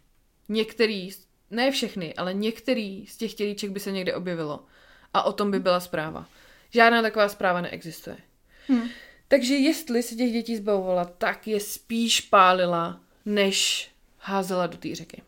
některý, 0.49 1.11
ne 1.51 1.71
všechny, 1.71 2.15
ale 2.15 2.35
některý 2.35 3.07
z 3.07 3.17
těch 3.17 3.35
tělíček 3.35 3.71
by 3.71 3.81
se 3.81 3.93
někde 3.93 4.15
objevilo 4.15 4.65
a 5.15 5.23
o 5.23 5.33
tom 5.33 5.51
by 5.51 5.61
byla 5.61 5.81
zpráva. 5.81 6.27
Žádná 6.71 7.03
taková 7.03 7.29
zpráva 7.29 7.61
neexistuje. 7.61 8.17
Hmm. 8.69 8.89
Takže 9.29 9.55
jestli 9.55 10.03
se 10.03 10.15
těch 10.15 10.33
dětí 10.33 10.57
zbavovala, 10.57 11.05
tak 11.05 11.47
je 11.47 11.61
spíš 11.61 12.21
pálila, 12.21 13.01
než 13.25 13.91
házela 14.19 14.67
do 14.67 14.77
té 14.77 14.95
řeky. 14.95 15.23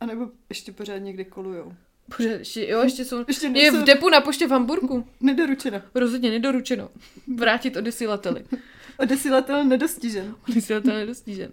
A 0.00 0.06
nebo 0.06 0.28
ještě 0.48 0.72
pořád 0.72 0.98
někde 0.98 1.24
kolujou. 1.24 1.74
Pořád, 2.16 2.30
ještě, 2.30 2.68
jo, 2.68 2.82
ještě 2.82 3.04
jsou, 3.04 3.24
ještě 3.28 3.46
je 3.46 3.70
v 3.70 3.84
depu 3.84 4.08
na 4.08 4.20
poště 4.20 4.46
v 4.46 4.50
Hamburgu. 4.50 5.08
Nedoručeno. 5.20 5.82
Rozhodně 5.94 6.30
nedoručeno. 6.30 6.90
Vrátit 7.34 7.76
odesilateli. 7.76 8.44
Odesilatel 8.98 9.64
nedostižen. 9.64 10.36
Odesilatel 10.50 10.94
nedostižen. 10.94 11.52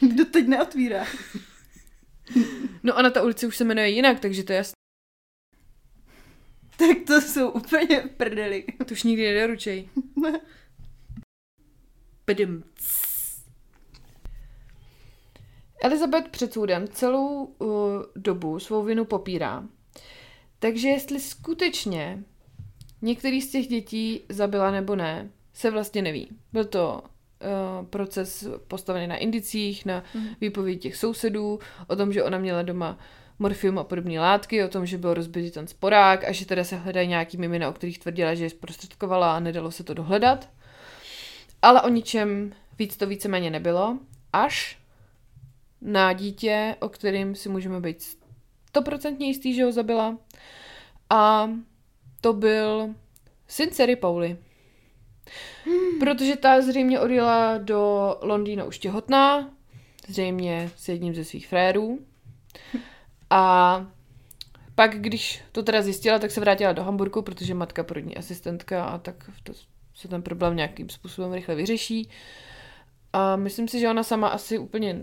Kdo 0.00 0.24
teď 0.24 0.46
neotvírá? 0.46 1.06
No 2.82 2.98
a 2.98 3.02
na 3.02 3.10
ta 3.10 3.22
ulici 3.22 3.46
už 3.46 3.56
se 3.56 3.64
jmenuje 3.64 3.88
jinak, 3.88 4.20
takže 4.20 4.44
to 4.44 4.52
je 4.52 4.56
jasné. 4.56 4.76
Tak 6.78 6.96
to 7.06 7.20
jsou 7.20 7.50
úplně 7.50 8.00
prdeli. 8.16 8.64
To 8.86 8.92
už 8.92 9.02
nikdy 9.02 9.34
nedoručej. 9.34 9.88
Pdm. 12.24 12.62
Elizabeth 15.82 16.28
před 16.28 16.52
soudem 16.52 16.88
celou 16.88 17.44
uh, 17.44 17.68
dobu 18.16 18.58
svou 18.58 18.82
vinu 18.82 19.04
popírá. 19.04 19.64
Takže 20.58 20.88
jestli 20.88 21.20
skutečně 21.20 22.24
některý 23.02 23.42
z 23.42 23.50
těch 23.50 23.66
dětí 23.66 24.20
zabila 24.28 24.70
nebo 24.70 24.96
ne, 24.96 25.30
se 25.52 25.70
vlastně 25.70 26.02
neví. 26.02 26.28
Byl 26.52 26.64
to 26.64 27.02
uh, 27.02 27.86
proces 27.86 28.48
postavený 28.68 29.06
na 29.06 29.16
indicích, 29.16 29.86
na 29.86 30.04
mm. 30.14 30.26
výpovědi 30.40 30.78
těch 30.78 30.96
sousedů, 30.96 31.58
o 31.86 31.96
tom, 31.96 32.12
že 32.12 32.24
ona 32.24 32.38
měla 32.38 32.62
doma 32.62 32.98
morfium 33.38 33.78
a 33.78 33.84
podobné 33.84 34.20
látky, 34.20 34.64
o 34.64 34.68
tom, 34.68 34.86
že 34.86 34.98
byl 34.98 35.14
rozbitý 35.14 35.50
ten 35.50 35.66
sporák 35.66 36.24
a 36.24 36.32
že 36.32 36.46
teda 36.46 36.64
se 36.64 36.76
hledají 36.76 37.08
nějaký 37.08 37.36
mimina, 37.36 37.68
o 37.68 37.72
kterých 37.72 37.98
tvrdila, 37.98 38.34
že 38.34 38.44
je 38.44 38.50
zprostředkovala 38.50 39.36
a 39.36 39.40
nedalo 39.40 39.70
se 39.70 39.84
to 39.84 39.94
dohledat. 39.94 40.48
Ale 41.62 41.82
o 41.82 41.88
ničem 41.88 42.52
víc 42.78 42.96
to 42.96 43.06
víceméně 43.06 43.50
nebylo, 43.50 43.98
až 44.32 44.78
na 45.80 46.12
dítě, 46.12 46.76
o 46.80 46.88
kterým 46.88 47.34
si 47.34 47.48
můžeme 47.48 47.80
být 47.80 48.16
stoprocentně 48.68 49.26
jistý, 49.26 49.54
že 49.54 49.64
ho 49.64 49.72
zabila. 49.72 50.18
A 51.10 51.50
to 52.20 52.32
byl 52.32 52.94
syn 53.48 53.70
dcery 53.70 53.96
Pauly. 53.96 54.36
Hmm. 55.64 55.98
Protože 55.98 56.36
ta 56.36 56.60
zřejmě 56.60 57.00
odjela 57.00 57.58
do 57.58 58.16
Londýna 58.22 58.64
už 58.64 58.78
těhotná, 58.78 59.50
zřejmě 60.08 60.70
s 60.76 60.88
jedním 60.88 61.14
ze 61.14 61.24
svých 61.24 61.48
frérů. 61.48 61.98
A 63.30 63.86
pak, 64.74 64.94
když 65.00 65.42
to 65.52 65.62
teda 65.62 65.82
zjistila, 65.82 66.18
tak 66.18 66.30
se 66.30 66.40
vrátila 66.40 66.72
do 66.72 66.84
Hamburgu, 66.84 67.22
protože 67.22 67.54
matka 67.54 67.84
porodní 67.84 68.16
asistentka 68.16 68.84
a 68.84 68.98
tak 68.98 69.30
to 69.42 69.52
se 69.94 70.08
ten 70.08 70.22
problém 70.22 70.56
nějakým 70.56 70.88
způsobem 70.88 71.32
rychle 71.32 71.54
vyřeší. 71.54 72.08
A 73.12 73.36
myslím 73.36 73.68
si, 73.68 73.80
že 73.80 73.90
ona 73.90 74.02
sama 74.02 74.28
asi 74.28 74.58
úplně 74.58 74.98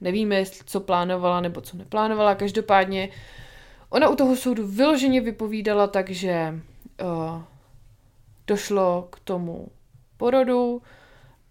nevíme, 0.00 0.44
co 0.46 0.80
plánovala 0.80 1.40
nebo 1.40 1.60
co 1.60 1.76
neplánovala. 1.76 2.34
Každopádně 2.34 3.08
ona 3.88 4.08
u 4.08 4.14
toho 4.14 4.36
soudu 4.36 4.66
vyloženě 4.66 5.20
vypovídala 5.20 5.86
tak, 5.86 6.10
že 6.10 6.54
uh, 7.02 7.42
došlo 8.46 9.08
k 9.10 9.20
tomu 9.20 9.68
porodu 10.16 10.82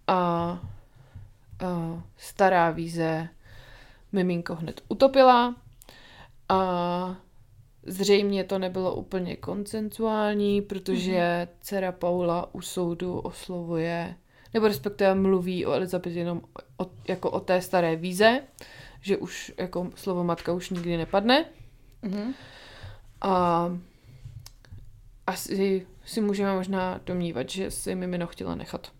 a 0.06 0.50
uh, 1.62 2.00
stará 2.16 2.70
víze 2.70 3.28
miminko 4.12 4.54
hned 4.54 4.80
utopila 4.88 5.54
a 6.48 7.16
zřejmě 7.86 8.44
to 8.44 8.58
nebylo 8.58 8.94
úplně 8.94 9.36
koncensuální, 9.36 10.62
protože 10.62 11.12
mm-hmm. 11.12 11.48
dcera 11.60 11.92
Paula 11.92 12.54
u 12.54 12.60
soudu 12.60 13.18
oslovuje, 13.18 14.14
nebo 14.54 14.68
respektive 14.68 15.14
mluví 15.14 15.66
o 15.66 15.72
Elizabeth 15.72 16.16
jenom 16.16 16.42
o, 16.80 16.86
jako 17.08 17.30
o 17.30 17.40
té 17.40 17.60
staré 17.62 17.96
víze, 17.96 18.40
že 19.00 19.16
už 19.16 19.52
jako 19.58 19.90
slovo 19.94 20.24
matka 20.24 20.52
už 20.52 20.70
nikdy 20.70 20.96
nepadne. 20.96 21.44
Mm-hmm. 22.02 22.34
A 23.20 23.68
asi 25.26 25.86
si 26.04 26.20
můžeme 26.20 26.54
možná 26.54 27.00
domnívat, 27.06 27.50
že 27.50 27.70
si 27.70 27.94
Mimino 27.94 28.26
chtěla 28.26 28.54
nechat. 28.54 28.92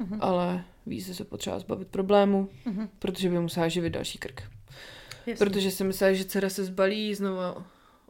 Mm-hmm. 0.00 0.18
Ale 0.20 0.64
víze 0.86 1.14
se 1.14 1.24
potřeba 1.24 1.58
zbavit 1.58 1.88
problému, 1.88 2.48
mm-hmm. 2.66 2.88
protože 2.98 3.30
by 3.30 3.40
musela 3.40 3.68
živit 3.68 3.90
další 3.90 4.18
krk. 4.18 4.42
Jasně. 5.26 5.46
Protože 5.46 5.70
si 5.70 5.84
myslela, 5.84 6.12
že 6.12 6.24
dcera 6.24 6.48
se 6.48 6.64
zbalí, 6.64 7.14
znovu 7.14 7.64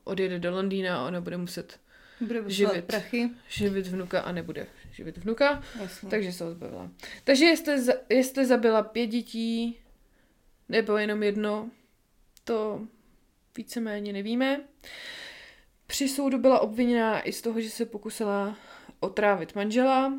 odjede 0.05 0.39
do 0.39 0.51
Londýna 0.51 0.99
a 0.99 1.07
ona 1.07 1.21
bude 1.21 1.37
muset 1.37 1.81
bude 2.21 2.43
živit, 2.47 2.85
prachy. 2.85 3.31
živit 3.49 3.87
vnuka 3.87 4.21
a 4.21 4.33
nebude 4.33 4.67
živit 4.93 5.19
vnuka, 5.19 5.63
Jasně. 5.81 6.09
takže 6.11 6.33
se 6.33 6.45
ho 6.45 6.51
zbavila. 6.51 6.91
Takže 7.25 7.45
jestli, 7.45 7.77
jestli 8.09 8.47
zabila 8.47 8.83
pět 8.83 9.07
dětí, 9.07 9.79
nebo 10.69 10.97
jenom 10.97 11.23
jedno, 11.23 11.71
to 12.45 12.87
víceméně 13.57 14.13
nevíme. 14.13 14.61
Při 15.87 16.09
soudu 16.09 16.39
byla 16.39 16.61
obviněná 16.61 17.23
i 17.23 17.33
z 17.33 17.43
toho, 17.43 17.61
že 17.61 17.71
se 17.71 17.87
pokusila 17.87 18.57
otrávit 19.01 19.55
manžela, 19.55 20.13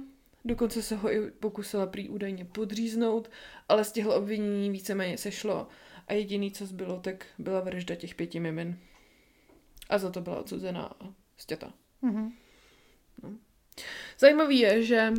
dokonce 0.46 0.82
se 0.82 0.96
ho 0.96 1.14
i 1.14 1.32
pokusila 1.32 1.88
prý 1.88 2.10
údajně 2.10 2.46
podříznout, 2.46 3.32
ale 3.70 3.84
z 3.84 3.92
těchto 3.92 4.16
obvinění 4.16 4.70
víceméně 4.72 5.18
sešlo 5.18 5.68
a 6.08 6.14
jediný, 6.14 6.52
co 6.52 6.66
zbylo, 6.66 7.00
tak 7.00 7.26
byla 7.38 7.60
vražda 7.60 7.96
těch 7.96 8.16
pěti 8.16 8.40
mimin. 8.40 8.80
A 9.90 9.98
za 9.98 10.10
to 10.10 10.22
byla 10.22 10.40
odsuzená 10.40 10.86
a 10.86 11.08
stěta. 11.38 11.74
Mm-hmm. 12.04 12.32
No. 13.24 13.30
Zajímavý 14.20 14.60
je, 14.60 14.84
že 14.84 15.14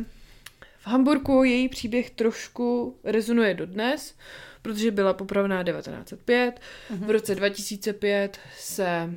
v 0.79 0.87
Hamburgu 0.87 1.43
její 1.43 1.69
příběh 1.69 2.09
trošku 2.09 2.99
rezonuje 3.03 3.53
dodnes, 3.53 4.17
protože 4.61 4.91
byla 4.91 5.13
popravená 5.13 5.63
1905. 5.63 6.59
Mm-hmm. 6.89 7.05
V 7.05 7.09
roce 7.09 7.35
2005 7.35 8.39
se 8.57 9.13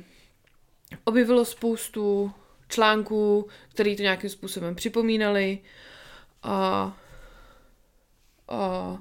objevilo 1.03 1.45
spoustu 1.45 2.31
článků, 2.67 3.47
které 3.69 3.95
to 3.95 4.01
nějakým 4.01 4.29
způsobem 4.29 4.75
připomínali 4.75 5.59
a, 6.43 6.97
a 8.47 8.97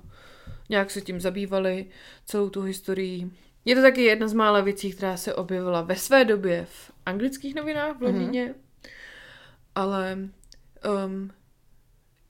nějak 0.68 0.90
se 0.90 1.00
tím 1.00 1.20
zabývali, 1.20 1.86
celou 2.24 2.50
tu 2.50 2.62
historii. 2.62 3.30
Je 3.64 3.74
to 3.74 3.82
taky 3.82 4.02
jedna 4.02 4.28
z 4.28 4.32
mála 4.32 4.60
věcí, 4.60 4.92
která 4.92 5.16
se 5.16 5.34
objevila 5.34 5.82
ve 5.82 5.96
své 5.96 6.24
době 6.24 6.66
v 6.70 6.92
anglických 7.06 7.54
novinách 7.54 7.98
v 7.98 8.02
Londýně, 8.02 8.46
mm-hmm. 8.46 8.90
ale 9.74 10.18
um, 11.06 11.30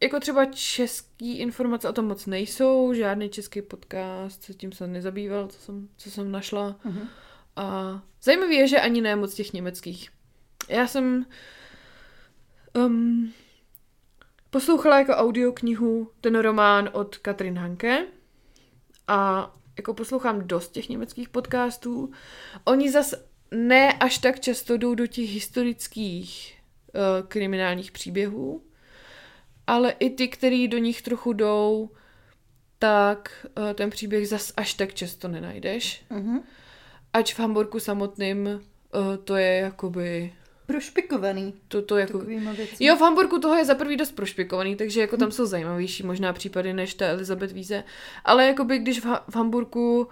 jako 0.03 0.21
třeba 0.21 0.45
český 0.45 1.39
informace 1.39 1.89
o 1.89 1.93
tom 1.93 2.05
moc 2.05 2.27
nejsou, 2.27 2.95
žádný 2.95 3.29
český 3.29 3.63
podcast 3.63 4.43
se 4.43 4.55
tím 4.55 4.73
se 4.73 4.87
nezabýval, 4.87 5.49
co 5.49 5.59
jsem, 5.59 5.89
co 5.97 6.11
jsem 6.11 6.33
našla. 6.33 6.77
Mm-hmm. 6.85 7.09
A 7.57 8.03
zajímavé 8.23 8.55
je, 8.55 8.69
že 8.69 8.81
ani 8.81 9.01
ne 9.01 9.17
moc 9.17 9.35
těch 9.35 9.53
německých. 9.53 10.11
Já 10.69 10.87
jsem 10.87 11.27
um, 12.77 13.33
poslouchala 14.51 14.99
jako 14.99 15.13
audioknihu 15.13 16.11
ten 16.21 16.39
román 16.39 16.91
od 16.93 17.17
Katrin 17.17 17.59
Hanke, 17.59 18.07
a 19.09 19.53
jako 19.77 19.95
poslouchám 19.95 20.49
dost 20.49 20.73
těch 20.73 20.89
německých 20.89 21.29
podcastů. 21.29 22.11
Oni 22.65 22.91
zase 22.91 23.29
ne 23.51 23.93
až 23.93 24.19
tak 24.19 24.41
často 24.41 24.77
jdou 24.77 24.95
do 24.95 25.07
těch 25.07 25.31
historických 25.31 26.59
uh, 26.95 27.27
kriminálních 27.29 27.93
příběhů, 27.93 28.63
ale 29.67 29.91
i 29.91 30.11
ty, 30.11 30.29
který 30.29 30.69
do 30.69 30.79
nich 30.79 31.03
trochu 31.03 31.33
jdou, 31.33 31.91
tak 32.79 33.47
uh, 33.59 33.73
ten 33.73 33.91
příběh 33.91 34.29
zas 34.29 34.53
až 34.57 34.75
tak 34.75 34.95
často 34.95 35.29
nenajdeš. 35.29 36.05
Mhm. 36.11 36.41
Ač 37.13 37.35
v 37.35 37.39
Hamburgu 37.39 37.81
samotným 37.81 38.47
uh, 38.47 39.17
to 39.25 39.37
je 39.37 39.57
jakoby... 39.57 40.33
Prošpikovaný 40.69 41.55
To, 41.69 41.83
to 41.83 41.97
jako... 41.97 42.23
Jo, 42.81 42.97
v 42.97 43.01
Hamburgu 43.01 43.39
toho 43.39 43.55
je 43.55 43.65
za 43.65 43.75
prvý 43.75 43.97
dost 43.97 44.13
prošpikovaný, 44.13 44.77
takže 44.77 45.01
jako 45.01 45.17
tam 45.17 45.31
jsou 45.31 45.47
zajímavější 45.47 46.03
možná 46.07 46.33
případy 46.33 46.73
než 46.73 46.95
ta 46.95 47.07
Elizabeth 47.07 47.53
Víze. 47.53 47.85
Ale 48.25 48.47
jakoby 48.47 48.79
když 48.79 49.01
v, 49.01 49.05
ha- 49.05 49.25
v 49.31 49.37
Hamburgu 49.37 50.09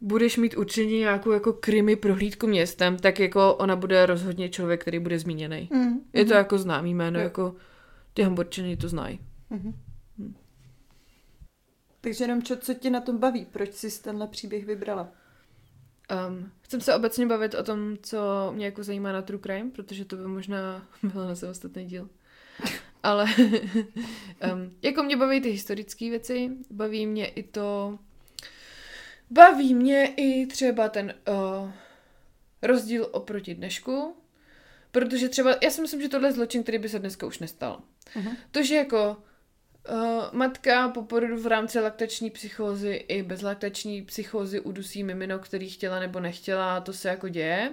budeš 0.00 0.36
mít 0.36 0.56
určitě 0.56 0.96
nějakou 0.96 1.30
jako 1.30 1.52
krimi 1.52 1.96
prohlídku 1.96 2.46
městem, 2.46 2.96
tak 2.96 3.20
jako 3.20 3.54
ona 3.54 3.76
bude 3.76 4.06
rozhodně 4.06 4.48
člověk, 4.48 4.80
který 4.80 4.98
bude 4.98 5.18
zmíněný. 5.18 5.68
Mm, 5.72 6.00
Je 6.12 6.24
to 6.24 6.34
jako 6.34 6.58
známý 6.58 6.94
jméno, 6.94 7.18
Jo. 7.18 7.24
jako 7.24 7.54
ty 8.14 8.22
Hamburčany 8.22 8.76
to 8.76 8.88
znají. 8.88 9.20
Mhm. 9.50 9.74
Takže 12.00 12.24
jenom 12.24 12.42
čo, 12.42 12.56
co 12.56 12.74
tě 12.74 12.90
na 12.90 13.00
tom 13.00 13.18
baví? 13.18 13.44
Proč 13.44 13.72
jsi 13.72 14.02
tenhle 14.02 14.26
příběh 14.26 14.66
vybrala? 14.66 15.08
Um, 16.28 16.52
chcem 16.60 16.80
se 16.80 16.94
obecně 16.94 17.26
bavit 17.26 17.54
o 17.54 17.62
tom, 17.62 17.96
co 18.02 18.52
mě 18.54 18.64
jako 18.64 18.82
zajímá 18.82 19.12
na 19.12 19.22
True 19.22 19.42
Crime, 19.42 19.70
protože 19.70 20.04
to 20.04 20.16
by 20.16 20.26
možná 20.26 20.88
bylo 21.02 21.28
na 21.28 21.34
samostatný 21.34 21.84
díl. 21.84 22.08
Ale 23.02 23.24
um, 24.52 24.76
jako 24.82 25.02
mě 25.02 25.16
baví 25.16 25.40
ty 25.40 25.50
historické 25.50 26.10
věci, 26.10 26.50
baví 26.70 27.06
mě 27.06 27.26
i 27.26 27.42
to, 27.42 27.98
baví 29.30 29.74
mě 29.74 30.14
i 30.16 30.46
třeba 30.46 30.88
ten 30.88 31.14
uh, 31.28 31.70
rozdíl 32.62 33.08
oproti 33.12 33.54
dnešku, 33.54 34.16
protože 34.90 35.28
třeba, 35.28 35.54
já 35.62 35.70
si 35.70 35.80
myslím, 35.80 36.02
že 36.02 36.08
tohle 36.08 36.28
je 36.28 36.32
zločin, 36.32 36.62
který 36.62 36.78
by 36.78 36.88
se 36.88 36.98
dneska 36.98 37.26
už 37.26 37.38
nestal. 37.38 37.82
Mhm. 38.14 38.36
To, 38.50 38.62
že 38.62 38.74
jako 38.74 39.16
uh, 39.88 40.24
matka 40.32 40.88
po 40.88 41.02
porodu 41.02 41.36
v 41.36 41.46
rámci 41.46 41.80
laktační 41.80 42.30
psychózy 42.30 42.92
i 43.08 43.22
bez 43.22 43.42
laktační 43.42 44.02
psychózy 44.02 44.60
udusí 44.60 45.04
mimino, 45.04 45.38
který 45.38 45.70
chtěla 45.70 46.00
nebo 46.00 46.20
nechtěla, 46.20 46.80
to 46.80 46.92
se 46.92 47.08
jako 47.08 47.28
děje. 47.28 47.72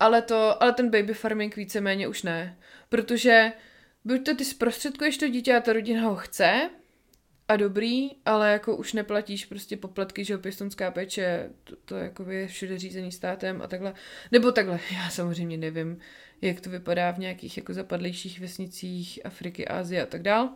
Ale, 0.00 0.22
to, 0.22 0.62
ale 0.62 0.72
ten 0.72 0.90
baby 0.90 1.14
farming 1.14 1.56
víceméně 1.56 2.08
už 2.08 2.22
ne. 2.22 2.58
Protože 2.88 3.52
buď 4.04 4.24
to 4.24 4.36
ty 4.36 4.44
zprostředkuješ 4.44 5.18
to 5.18 5.28
dítě 5.28 5.56
a 5.56 5.60
ta 5.60 5.72
rodina 5.72 6.02
ho 6.02 6.16
chce, 6.16 6.70
a 7.48 7.56
dobrý, 7.56 8.10
ale 8.24 8.52
jako 8.52 8.76
už 8.76 8.92
neplatíš 8.92 9.44
prostě 9.44 9.76
poplatky, 9.76 10.24
že 10.24 10.38
pěstonská 10.38 10.90
péče, 10.90 11.50
to, 11.64 11.76
to 11.84 11.96
jako 11.96 12.30
je 12.30 12.46
všude 12.46 12.78
řízený 12.78 13.12
státem 13.12 13.62
a 13.62 13.66
takhle. 13.66 13.94
Nebo 14.32 14.52
takhle, 14.52 14.80
já 14.94 15.10
samozřejmě 15.10 15.56
nevím, 15.56 15.98
jak 16.42 16.60
to 16.60 16.70
vypadá 16.70 17.10
v 17.10 17.18
nějakých 17.18 17.56
jako 17.56 17.74
zapadlejších 17.74 18.40
vesnicích 18.40 19.26
Afriky, 19.26 19.68
Asie 19.68 20.02
a 20.02 20.06
tak 20.06 20.22
dál, 20.22 20.48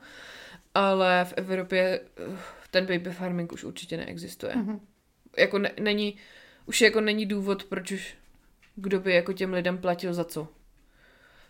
ale 0.77 1.25
v 1.25 1.33
Evropě 1.37 2.01
uh, 2.29 2.39
ten 2.71 2.87
baby 2.87 3.11
farming 3.11 3.53
už 3.53 3.65
určitě 3.65 3.97
neexistuje. 3.97 4.57
Mhm. 4.57 4.81
Jako 5.39 5.59
ne, 5.59 5.73
není, 5.81 6.17
už 6.67 6.81
jako 6.81 7.01
není 7.01 7.27
důvod, 7.27 7.65
proč 7.65 7.93
už 7.93 8.17
kdo 8.77 9.01
by 9.01 9.15
jako 9.15 9.33
těm 9.33 9.53
lidem 9.53 9.79
platil 9.79 10.15
za 10.15 10.25
co. 10.25 10.49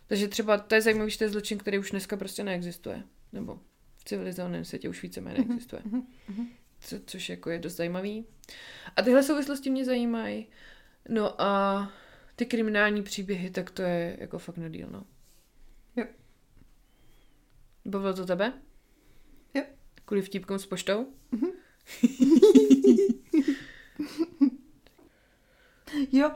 Takže 0.07 0.29
třeba 0.29 0.59
to 0.59 0.75
je 0.75 0.81
zajímavý, 0.81 1.11
že 1.11 1.19
to 1.19 1.25
je 1.25 1.31
zločin, 1.31 1.59
který 1.59 1.79
už 1.79 1.91
dneska 1.91 2.17
prostě 2.17 2.45
neexistuje. 2.45 3.03
Nebo 3.33 3.61
v 3.97 4.05
civilizovaném 4.05 4.65
světě 4.65 4.89
už 4.89 5.03
víceméně 5.03 5.39
Mhm, 5.39 5.49
neexistuje. 5.49 5.83
mhm, 5.85 6.07
mhm. 6.29 6.49
Co, 6.81 6.97
což 7.07 7.29
jako 7.29 7.51
je 7.51 7.59
dost 7.59 7.77
zajímavý. 7.77 8.27
A 8.97 9.03
tyhle 9.03 9.23
souvislosti 9.23 9.71
mě 9.71 9.85
zajímají. 9.85 10.47
No 11.09 11.43
a 11.43 11.93
ty 12.37 12.47
kriminální 12.47 13.03
příběhy, 13.03 13.51
tak 13.51 13.71
to 13.71 13.83
je 13.83 14.17
jako 14.21 14.39
fakt 14.39 14.57
na 14.57 14.69
díl, 14.69 14.89
no. 14.91 15.05
Jo. 15.97 16.05
Bavilo 17.85 18.15
to 18.15 18.27
tebe? 18.27 18.53
Kvůli 20.07 20.23
vtípkům 20.23 20.59
s 20.59 20.67
poštou? 20.67 21.07
Jo. 26.13 26.31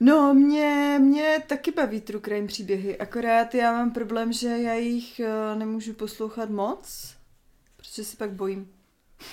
No, 0.00 0.34
mě, 0.34 0.98
mě 1.00 1.42
taky 1.46 1.70
baví 1.70 2.00
true 2.00 2.22
crime 2.24 2.46
příběhy, 2.46 2.98
akorát 2.98 3.54
já 3.54 3.72
mám 3.72 3.92
problém, 3.92 4.32
že 4.32 4.48
já 4.48 4.74
jich 4.74 5.20
eh, 5.20 5.56
nemůžu 5.56 5.92
poslouchat 5.92 6.50
moc, 6.50 7.16
protože 7.76 8.04
se 8.04 8.16
pak 8.16 8.30
bojím 8.30 8.72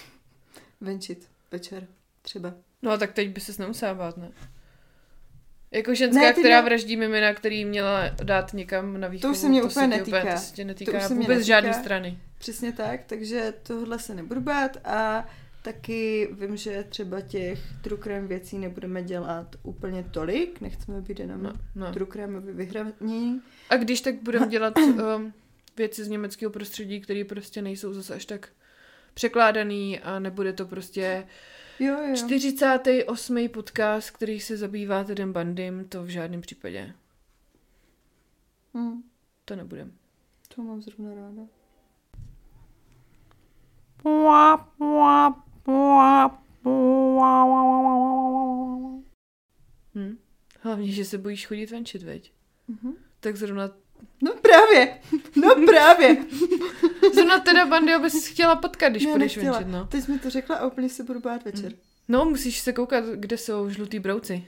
venčit 0.81 1.29
večer 1.51 1.87
třeba. 2.21 2.53
No 2.81 2.91
a 2.91 2.97
tak 2.97 3.13
teď 3.13 3.29
by 3.29 3.41
ses 3.41 3.57
nemusela 3.57 3.93
bát, 3.93 4.17
ne? 4.17 4.31
Jako 5.75 5.95
ženská, 5.95 6.21
Ne, 6.21 6.33
která 6.33 6.61
ne. 6.61 6.65
vraždí 6.65 6.97
mimina, 6.97 7.33
který 7.33 7.65
měla 7.65 8.09
dát 8.23 8.53
někam 8.53 8.99
na 8.99 9.07
výchovu. 9.07 9.35
se 9.35 9.49
mě 9.49 9.61
to 9.61 9.67
úplně 9.67 9.87
netýká. 9.87 10.33
to 10.33 10.37
se 10.39 10.53
tě 10.55 10.65
netýká 10.65 10.91
To 10.91 10.97
už 10.97 11.03
se 11.03 11.13
mě 11.13 11.21
vůbec 11.23 11.37
netýká. 11.37 11.45
žádné 11.47 11.73
strany. 11.73 12.17
Přesně 12.37 12.71
tak, 12.71 12.99
takže 13.05 13.53
tohle 13.63 13.99
se 13.99 14.15
nebudu 14.15 14.41
bát 14.41 14.77
a 14.85 15.25
taky 15.61 16.27
vím, 16.31 16.57
že 16.57 16.85
třeba 16.89 17.21
těch 17.21 17.59
true 17.81 18.01
crime 18.03 18.27
věcí 18.27 18.57
nebudeme 18.57 19.03
dělat 19.03 19.55
úplně 19.63 20.03
tolik, 20.11 20.61
nechceme 20.61 21.01
být 21.01 21.19
jenom 21.19 21.43
No, 21.43 21.53
no. 21.75 21.91
true 21.93 22.11
crime 22.11 22.39
vyhraní. 22.39 23.41
A 23.69 23.75
když 23.77 24.01
tak 24.01 24.15
budeme 24.21 24.47
dělat 24.47 24.73
um, 24.77 25.33
věci 25.77 26.03
z 26.03 26.07
německého 26.07 26.51
prostředí, 26.51 27.01
které 27.01 27.23
prostě 27.23 27.61
nejsou 27.61 27.93
zase 27.93 28.15
až 28.15 28.25
tak 28.25 28.49
překládaný 29.13 29.99
a 29.99 30.19
nebude 30.19 30.53
to 30.53 30.65
prostě 30.65 31.23
Jo, 31.79 32.01
jo. 32.01 32.15
48. 32.15 33.49
podcast, 33.49 34.11
který 34.11 34.39
se 34.39 34.57
zabývá 34.57 35.03
Tedem 35.03 35.33
Bandym, 35.33 35.85
to 35.89 36.03
v 36.03 36.07
žádném 36.07 36.41
případě. 36.41 36.93
Hm, 38.73 39.03
To 39.45 39.55
nebudem. 39.55 39.93
to 40.55 40.61
mám 40.61 40.81
zrovna 40.81 41.13
ráda. 41.15 41.41
Hm? 49.95 50.17
Hlavně, 50.61 50.91
že 50.91 51.05
se 51.05 51.17
bojíš 51.17 51.47
chodit 51.47 51.71
venčit, 51.71 52.03
veď? 52.03 52.33
Mhm. 52.67 52.93
Tak 53.19 53.35
zrovna, 53.35 53.69
No 54.23 54.31
právě, 54.41 54.97
no 55.35 55.55
právě. 55.65 56.17
zrovna 57.13 57.39
teda 57.39 57.65
Bandy 57.65 57.99
bys 57.99 58.27
chtěla 58.27 58.55
potkat, 58.55 58.89
když 58.89 59.05
Ne, 59.05 59.11
půjdeš 59.11 59.35
nechtěla. 59.35 59.57
venčit, 59.57 59.71
no. 59.73 59.85
Teď 59.87 60.07
mi 60.07 60.19
to 60.19 60.29
řekla 60.29 60.55
a 60.55 60.67
úplně 60.67 60.89
se 60.89 61.03
budu 61.03 61.19
bát 61.19 61.43
večer. 61.45 61.71
No, 62.07 62.25
musíš 62.25 62.59
se 62.59 62.73
koukat, 62.73 63.03
kde 63.15 63.37
jsou 63.37 63.69
žlutý 63.69 63.99
brouci. 63.99 64.47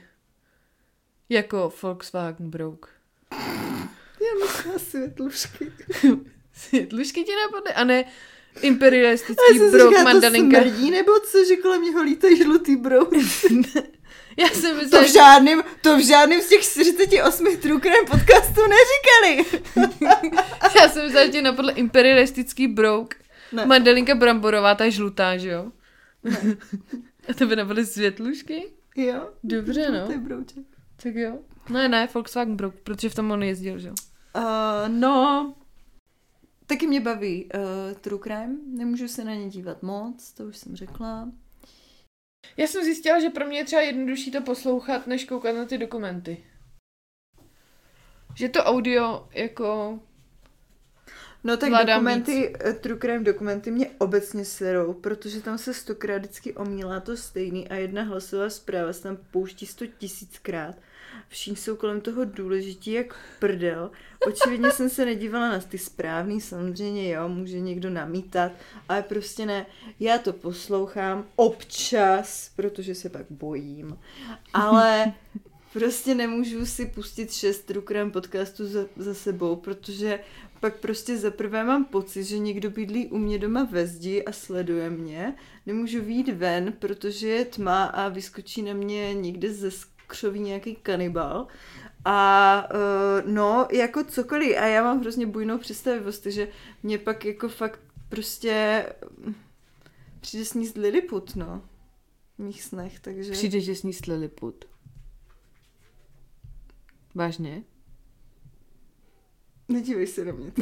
Jako 1.28 1.72
Volkswagen 1.82 2.50
brouk. 2.50 2.88
Já 4.20 4.44
myslela 4.46 4.78
světlušky. 4.78 5.72
Světlušky 6.52 7.24
ti 7.24 7.32
napadly? 7.46 7.72
A 7.72 7.84
ne 7.84 8.04
imperialistický 8.62 9.58
si 9.58 9.70
brouk 9.70 9.96
říkala, 9.96 10.20
to 10.20 10.30
smrdí, 10.30 10.90
nebo 10.90 11.12
co, 11.20 11.44
že 11.44 11.56
kolem 11.56 11.82
něho 11.82 12.02
lítají 12.02 12.36
žlutý 12.36 12.76
brouk. 12.76 13.10
Já 14.38 14.48
jsem 14.48 14.76
To 14.76 14.82
myslela, 14.82 15.04
v 15.04 15.12
žádném, 15.12 15.62
to 15.82 15.96
v 15.96 16.06
žádném 16.06 16.40
z 16.40 16.48
těch 16.48 16.62
48 16.62 17.56
true 17.56 17.80
crime 17.80 18.06
podcastů 18.10 18.60
neříkali. 18.68 19.60
já 20.80 20.88
jsem 20.88 21.04
myslela, 21.04 21.26
že 21.26 21.32
ti 21.32 21.42
napadl 21.42 21.70
imperialistický 21.74 22.68
brouk. 22.68 23.14
Ne. 23.52 23.66
Mandalinka 23.66 24.14
bramborová, 24.14 24.74
ta 24.74 24.88
žlutá, 24.90 25.36
že 25.36 25.48
jo? 25.48 25.72
A 27.28 27.34
to 27.34 27.46
by 27.46 27.56
napadly 27.56 27.86
světlušky? 27.86 28.72
Jo, 28.96 29.30
Dobře, 29.44 29.90
no. 29.90 29.98
žlutý 29.98 30.18
brouček. 30.18 30.64
Tak 31.02 31.14
jo. 31.14 31.38
Ne, 31.68 31.88
ne, 31.88 32.08
Volkswagen 32.14 32.56
brouk, 32.56 32.74
protože 32.74 33.08
v 33.08 33.14
tom 33.14 33.30
on 33.30 33.42
jezdil, 33.42 33.78
že 33.78 33.88
jo? 33.88 33.94
Uh, 34.36 34.88
no, 34.88 35.54
taky 36.66 36.86
mě 36.86 37.00
baví 37.00 37.44
uh, 37.54 37.98
true 38.00 38.20
crime. 38.22 38.56
Nemůžu 38.66 39.08
se 39.08 39.24
na 39.24 39.34
ně 39.34 39.48
dívat 39.48 39.82
moc, 39.82 40.32
to 40.32 40.44
už 40.44 40.56
jsem 40.56 40.76
řekla. 40.76 41.28
Já 42.56 42.66
jsem 42.66 42.84
zjistila, 42.84 43.20
že 43.20 43.30
pro 43.30 43.46
mě 43.46 43.58
je 43.58 43.64
třeba 43.64 43.82
jednodušší 43.82 44.30
to 44.30 44.40
poslouchat, 44.40 45.06
než 45.06 45.24
koukat 45.24 45.56
na 45.56 45.64
ty 45.64 45.78
dokumenty. 45.78 46.44
Že 48.36 48.48
to 48.48 48.64
audio 48.64 49.28
jako... 49.32 49.98
No 51.44 51.56
tak 51.56 51.68
Zvládám 51.68 52.04
dokumenty, 52.04 52.52
eh, 52.64 52.72
true 52.72 52.98
crime 52.98 53.24
dokumenty 53.24 53.70
mě 53.70 53.90
obecně 53.98 54.44
serou, 54.44 54.92
protože 54.92 55.42
tam 55.42 55.58
se 55.58 55.74
stokrát 55.74 56.18
vždycky 56.18 56.54
omílá 56.54 57.00
to 57.00 57.16
stejný 57.16 57.68
a 57.68 57.74
jedna 57.74 58.02
hlasová 58.02 58.50
zpráva 58.50 58.92
se 58.92 59.02
tam 59.02 59.18
pouští 59.30 59.66
sto 59.66 59.86
tisíckrát. 59.86 60.76
Všichni 61.28 61.56
jsou 61.56 61.76
kolem 61.76 62.00
toho 62.00 62.24
důležití 62.24 62.92
jak 62.92 63.16
prdel. 63.38 63.90
Očividně 64.26 64.70
jsem 64.70 64.90
se 64.90 65.04
nedívala 65.04 65.48
na 65.48 65.60
ty 65.60 65.78
správný, 65.78 66.40
samozřejmě 66.40 67.12
jo, 67.12 67.28
může 67.28 67.60
někdo 67.60 67.90
namítat, 67.90 68.52
ale 68.88 69.02
prostě 69.02 69.46
ne. 69.46 69.66
Já 70.00 70.18
to 70.18 70.32
poslouchám 70.32 71.24
občas, 71.36 72.50
protože 72.56 72.94
se 72.94 73.08
pak 73.08 73.26
bojím, 73.30 73.98
ale 74.54 75.12
prostě 75.72 76.14
nemůžu 76.14 76.66
si 76.66 76.86
pustit 76.86 77.32
šest 77.32 77.60
true 77.60 77.84
crime 77.86 78.10
podcastů 78.10 78.66
za, 78.66 78.80
za 78.96 79.14
sebou, 79.14 79.56
protože 79.56 80.20
pak 80.60 80.76
prostě 80.76 81.16
za 81.16 81.30
prvé 81.30 81.64
mám 81.64 81.84
pocit, 81.84 82.24
že 82.24 82.38
někdo 82.38 82.70
bydlí 82.70 83.06
u 83.06 83.18
mě 83.18 83.38
doma 83.38 83.64
ve 83.64 83.86
zdi 83.86 84.24
a 84.24 84.32
sleduje 84.32 84.90
mě. 84.90 85.34
Nemůžu 85.66 86.02
výjít 86.02 86.28
ven, 86.28 86.72
protože 86.78 87.28
je 87.28 87.44
tma 87.44 87.84
a 87.84 88.08
vyskočí 88.08 88.62
na 88.62 88.72
mě 88.72 89.14
někde 89.14 89.52
ze, 89.52 89.70
křoví 90.08 90.40
nějaký 90.40 90.76
kanibal. 90.76 91.46
A 92.04 92.68
uh, 92.74 93.30
no, 93.32 93.68
jako 93.72 94.04
cokoliv. 94.04 94.56
A 94.58 94.66
já 94.66 94.82
mám 94.82 95.00
hrozně 95.00 95.26
bujnou 95.26 95.58
představivost, 95.58 96.22
takže 96.22 96.48
mě 96.82 96.98
pak 96.98 97.24
jako 97.24 97.48
fakt 97.48 97.80
prostě 98.08 98.86
mm, 99.18 99.34
přijde 100.20 100.44
sníst 100.44 100.76
Lilliput, 100.76 101.36
no. 101.36 101.62
V 102.38 102.42
mých 102.42 102.62
snech, 102.62 103.00
takže... 103.00 103.32
Přijde, 103.32 103.60
že 103.60 103.74
sníst 103.74 104.06
Lilliput. 104.06 104.64
Vážně? 107.14 107.62
Nedívej 109.68 110.06
se 110.06 110.24
na 110.24 110.32
mě. 110.32 110.52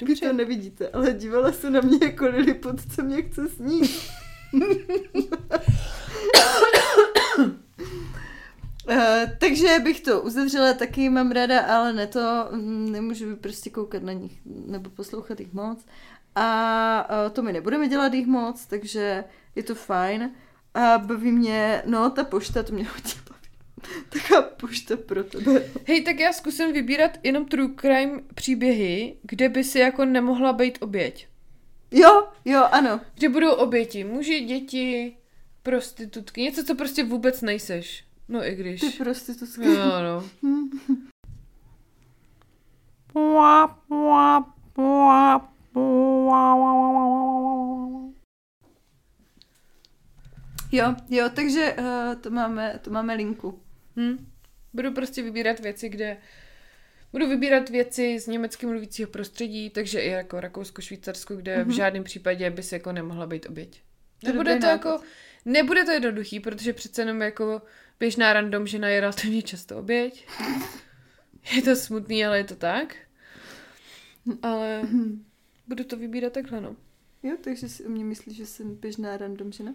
Vy 0.00 0.06
Dobře. 0.06 0.26
to 0.26 0.32
nevidíte, 0.32 0.88
ale 0.88 1.12
dívala 1.12 1.52
se 1.52 1.70
na 1.70 1.80
mě 1.80 1.98
jako 2.02 2.26
Lilliput, 2.26 2.94
co 2.94 3.02
mě 3.02 3.22
chce 3.22 3.48
snít. 3.48 3.90
Uh, 8.88 9.30
takže 9.38 9.78
bych 9.84 10.00
to 10.00 10.20
uzavřela, 10.20 10.72
taky 10.72 11.08
mám 11.08 11.30
ráda, 11.30 11.60
ale 11.60 11.92
ne 11.92 12.06
to, 12.06 12.48
mm, 12.52 12.92
nemůžu 12.92 13.36
prostě 13.36 13.70
koukat 13.70 14.02
na 14.02 14.12
nich 14.12 14.40
nebo 14.44 14.90
poslouchat 14.90 15.40
jich 15.40 15.52
moc. 15.52 15.86
A 16.34 17.08
uh, 17.10 17.32
to 17.32 17.42
my 17.42 17.52
nebudeme 17.52 17.88
dělat 17.88 18.14
jich 18.14 18.26
moc, 18.26 18.66
takže 18.66 19.24
je 19.54 19.62
to 19.62 19.74
fajn. 19.74 20.30
A 20.74 20.98
baví 20.98 21.32
mě, 21.32 21.82
no 21.86 22.10
ta 22.10 22.24
pošta, 22.24 22.62
to 22.62 22.72
mě 22.72 22.84
hodně 22.84 23.14
baví. 23.28 23.36
Taká 24.08 24.42
pošta 24.42 24.96
pro 24.96 25.24
tebe. 25.24 25.62
Hej, 25.86 26.02
tak 26.02 26.20
já 26.20 26.32
zkusím 26.32 26.72
vybírat 26.72 27.10
jenom 27.22 27.44
true 27.44 27.74
crime 27.80 28.20
příběhy, 28.34 29.16
kde 29.22 29.48
by 29.48 29.64
si 29.64 29.78
jako 29.78 30.04
nemohla 30.04 30.52
být 30.52 30.78
oběť. 30.80 31.28
Jo, 31.90 32.28
jo, 32.44 32.64
ano. 32.72 33.00
Kde 33.14 33.28
budou 33.28 33.52
oběti 33.52 34.04
muži, 34.04 34.40
děti, 34.40 35.16
prostitutky, 35.62 36.42
něco, 36.42 36.64
co 36.64 36.74
prostě 36.74 37.04
vůbec 37.04 37.42
nejseš. 37.42 38.04
No 38.28 38.46
i 38.46 38.54
když. 38.54 38.80
Ty 38.80 38.90
prostitutky. 38.90 39.64
Jo, 39.64 39.84
no. 40.02 40.24
Jo, 50.72 50.94
jo, 51.08 51.30
takže 51.34 51.76
uh, 51.78 52.20
to, 52.20 52.30
máme, 52.30 52.80
to 52.82 52.90
máme 52.90 53.14
linku. 53.14 53.60
Hm. 53.96 54.30
Budu 54.72 54.92
prostě 54.92 55.22
vybírat 55.22 55.60
věci, 55.60 55.88
kde... 55.88 56.16
Budu 57.12 57.28
vybírat 57.28 57.68
věci 57.70 58.20
z 58.20 58.26
německy 58.26 58.66
mluvícího 58.66 59.10
prostředí, 59.10 59.70
takže 59.70 60.00
i 60.00 60.10
jako 60.10 60.40
Rakousko, 60.40 60.82
Švýcarsko, 60.82 61.36
kde 61.36 61.56
v 61.64 61.66
Mhm. 61.66 61.72
žádném 61.76 62.04
případě 62.04 62.50
by 62.50 62.62
se 62.62 62.76
jako 62.76 62.92
nemohla 62.92 63.26
být 63.26 63.46
oběť. 63.48 63.82
Nebude 64.24 64.56
to 64.56 64.66
jako, 64.66 65.00
nebude 65.44 65.84
to 65.84 65.90
jednoduchý, 65.90 66.40
protože 66.40 66.72
přece 66.72 67.02
jenom 67.02 67.22
jako 67.22 67.62
běžná 68.00 68.32
random 68.32 68.66
žena 68.66 68.88
je 68.88 69.00
relativně 69.00 69.42
často 69.42 69.78
oběť. 69.78 70.26
Je 71.56 71.62
to 71.62 71.76
smutný, 71.76 72.26
ale 72.26 72.38
je 72.38 72.44
to 72.44 72.56
tak. 72.56 72.96
Ale 74.42 74.82
budu 75.66 75.84
to 75.84 75.96
vybírat 75.96 76.32
takhle, 76.32 76.60
no. 76.60 76.76
Jo, 77.22 77.36
takže 77.44 77.68
si 77.68 77.84
o 77.84 77.88
mě 77.88 78.04
myslíš, 78.04 78.36
že 78.36 78.46
jsem 78.46 78.74
běžná 78.76 79.16
random 79.16 79.52
žena? 79.52 79.74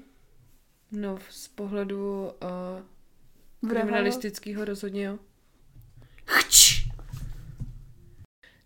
No, 0.92 1.20
z 1.30 1.48
pohledu 1.48 2.32
uh, 3.64 3.70
kriminalistického 3.70 4.66
rozhodně, 4.66 5.04
jo. 5.04 5.20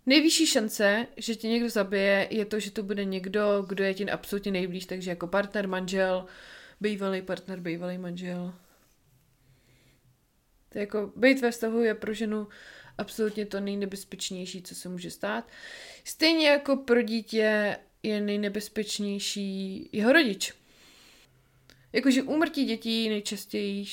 Nejvyšší 0.06 0.46
šance, 0.46 1.06
že 1.16 1.34
tě 1.34 1.48
někdo 1.48 1.70
zabije, 1.70 2.28
je 2.30 2.44
to, 2.44 2.60
že 2.60 2.70
to 2.70 2.82
bude 2.82 3.04
někdo, 3.04 3.64
kdo 3.68 3.84
je 3.84 3.94
ti 3.94 4.10
absolutně 4.10 4.52
nejblíž, 4.52 4.86
takže 4.86 5.10
jako 5.10 5.26
partner, 5.26 5.68
manžel, 5.68 6.26
bývalý 6.80 7.22
partner, 7.22 7.60
bývalý 7.60 7.98
manžel. 7.98 8.54
To 10.68 10.78
jako, 10.78 11.12
být 11.16 11.40
ve 11.40 11.50
vztahu 11.50 11.80
je 11.80 11.94
pro 11.94 12.14
ženu 12.14 12.48
absolutně 12.98 13.46
to 13.46 13.60
nejnebezpečnější, 13.60 14.62
co 14.62 14.74
se 14.74 14.88
může 14.88 15.10
stát. 15.10 15.50
Stejně 16.04 16.48
jako 16.48 16.76
pro 16.76 17.02
dítě 17.02 17.76
je 18.02 18.20
nejnebezpečnější 18.20 19.88
jeho 19.92 20.12
rodič. 20.12 20.54
Jakože 21.92 22.22
úmrtí 22.22 22.64
dětí 22.64 23.08
nejčastěji 23.08 23.86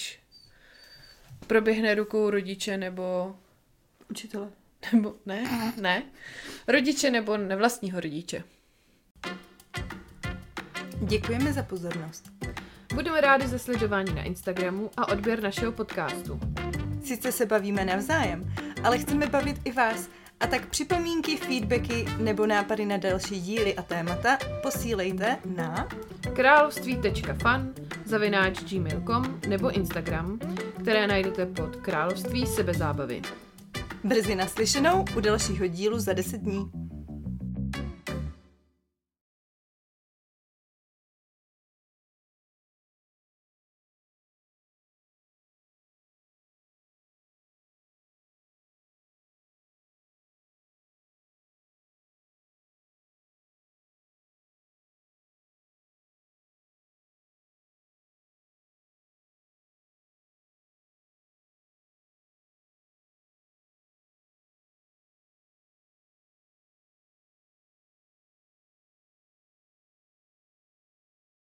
proběhne 1.48 1.96
rukou 1.96 2.30
rodiče 2.30 2.78
nebo 2.78 3.36
Učitele. 4.10 4.52
Nebo 4.92 5.16
ne, 5.26 5.74
ne. 5.82 6.04
Rodiče 6.68 7.12
nebo 7.12 7.38
nevlastního 7.38 8.00
rodiče. 8.00 8.44
Děkujeme 11.02 11.54
za 11.54 11.64
pozornost. 11.64 12.32
Budeme 12.94 13.22
rádi 13.22 13.48
za 13.48 13.60
sledování 13.60 14.14
na 14.14 14.24
Instagramu 14.24 14.92
a 14.98 15.08
odběr 15.08 15.44
našeho 15.44 15.72
podcastu. 15.72 16.40
Sice 17.04 17.32
se 17.32 17.46
bavíme 17.46 17.86
navzájem, 17.86 18.54
ale 18.84 18.98
chceme 18.98 19.28
bavit 19.28 19.56
i 19.66 19.72
vás. 19.72 20.10
A 20.40 20.48
tak 20.48 20.66
připomínky, 20.70 21.38
feedbacky 21.38 22.06
nebo 22.18 22.46
nápady 22.46 22.86
na 22.86 22.98
další 22.98 23.42
díly 23.42 23.76
a 23.76 23.82
témata 23.82 24.38
posílejte 24.62 25.38
na 25.46 25.88
království.fan 26.36 27.74
zavináč 28.06 28.64
gmail.com 28.64 29.40
nebo 29.48 29.72
Instagram, 29.72 30.40
které 30.82 31.08
najdete 31.08 31.46
pod 31.46 31.76
Království 31.76 32.48
sebezábavy. 32.48 33.22
Brzy 34.04 34.36
naslyšenou 34.36 35.06
u 35.18 35.20
dalšího 35.20 35.68
dílu 35.68 36.00
za 36.00 36.14
10 36.14 36.42
dní. 36.42 36.72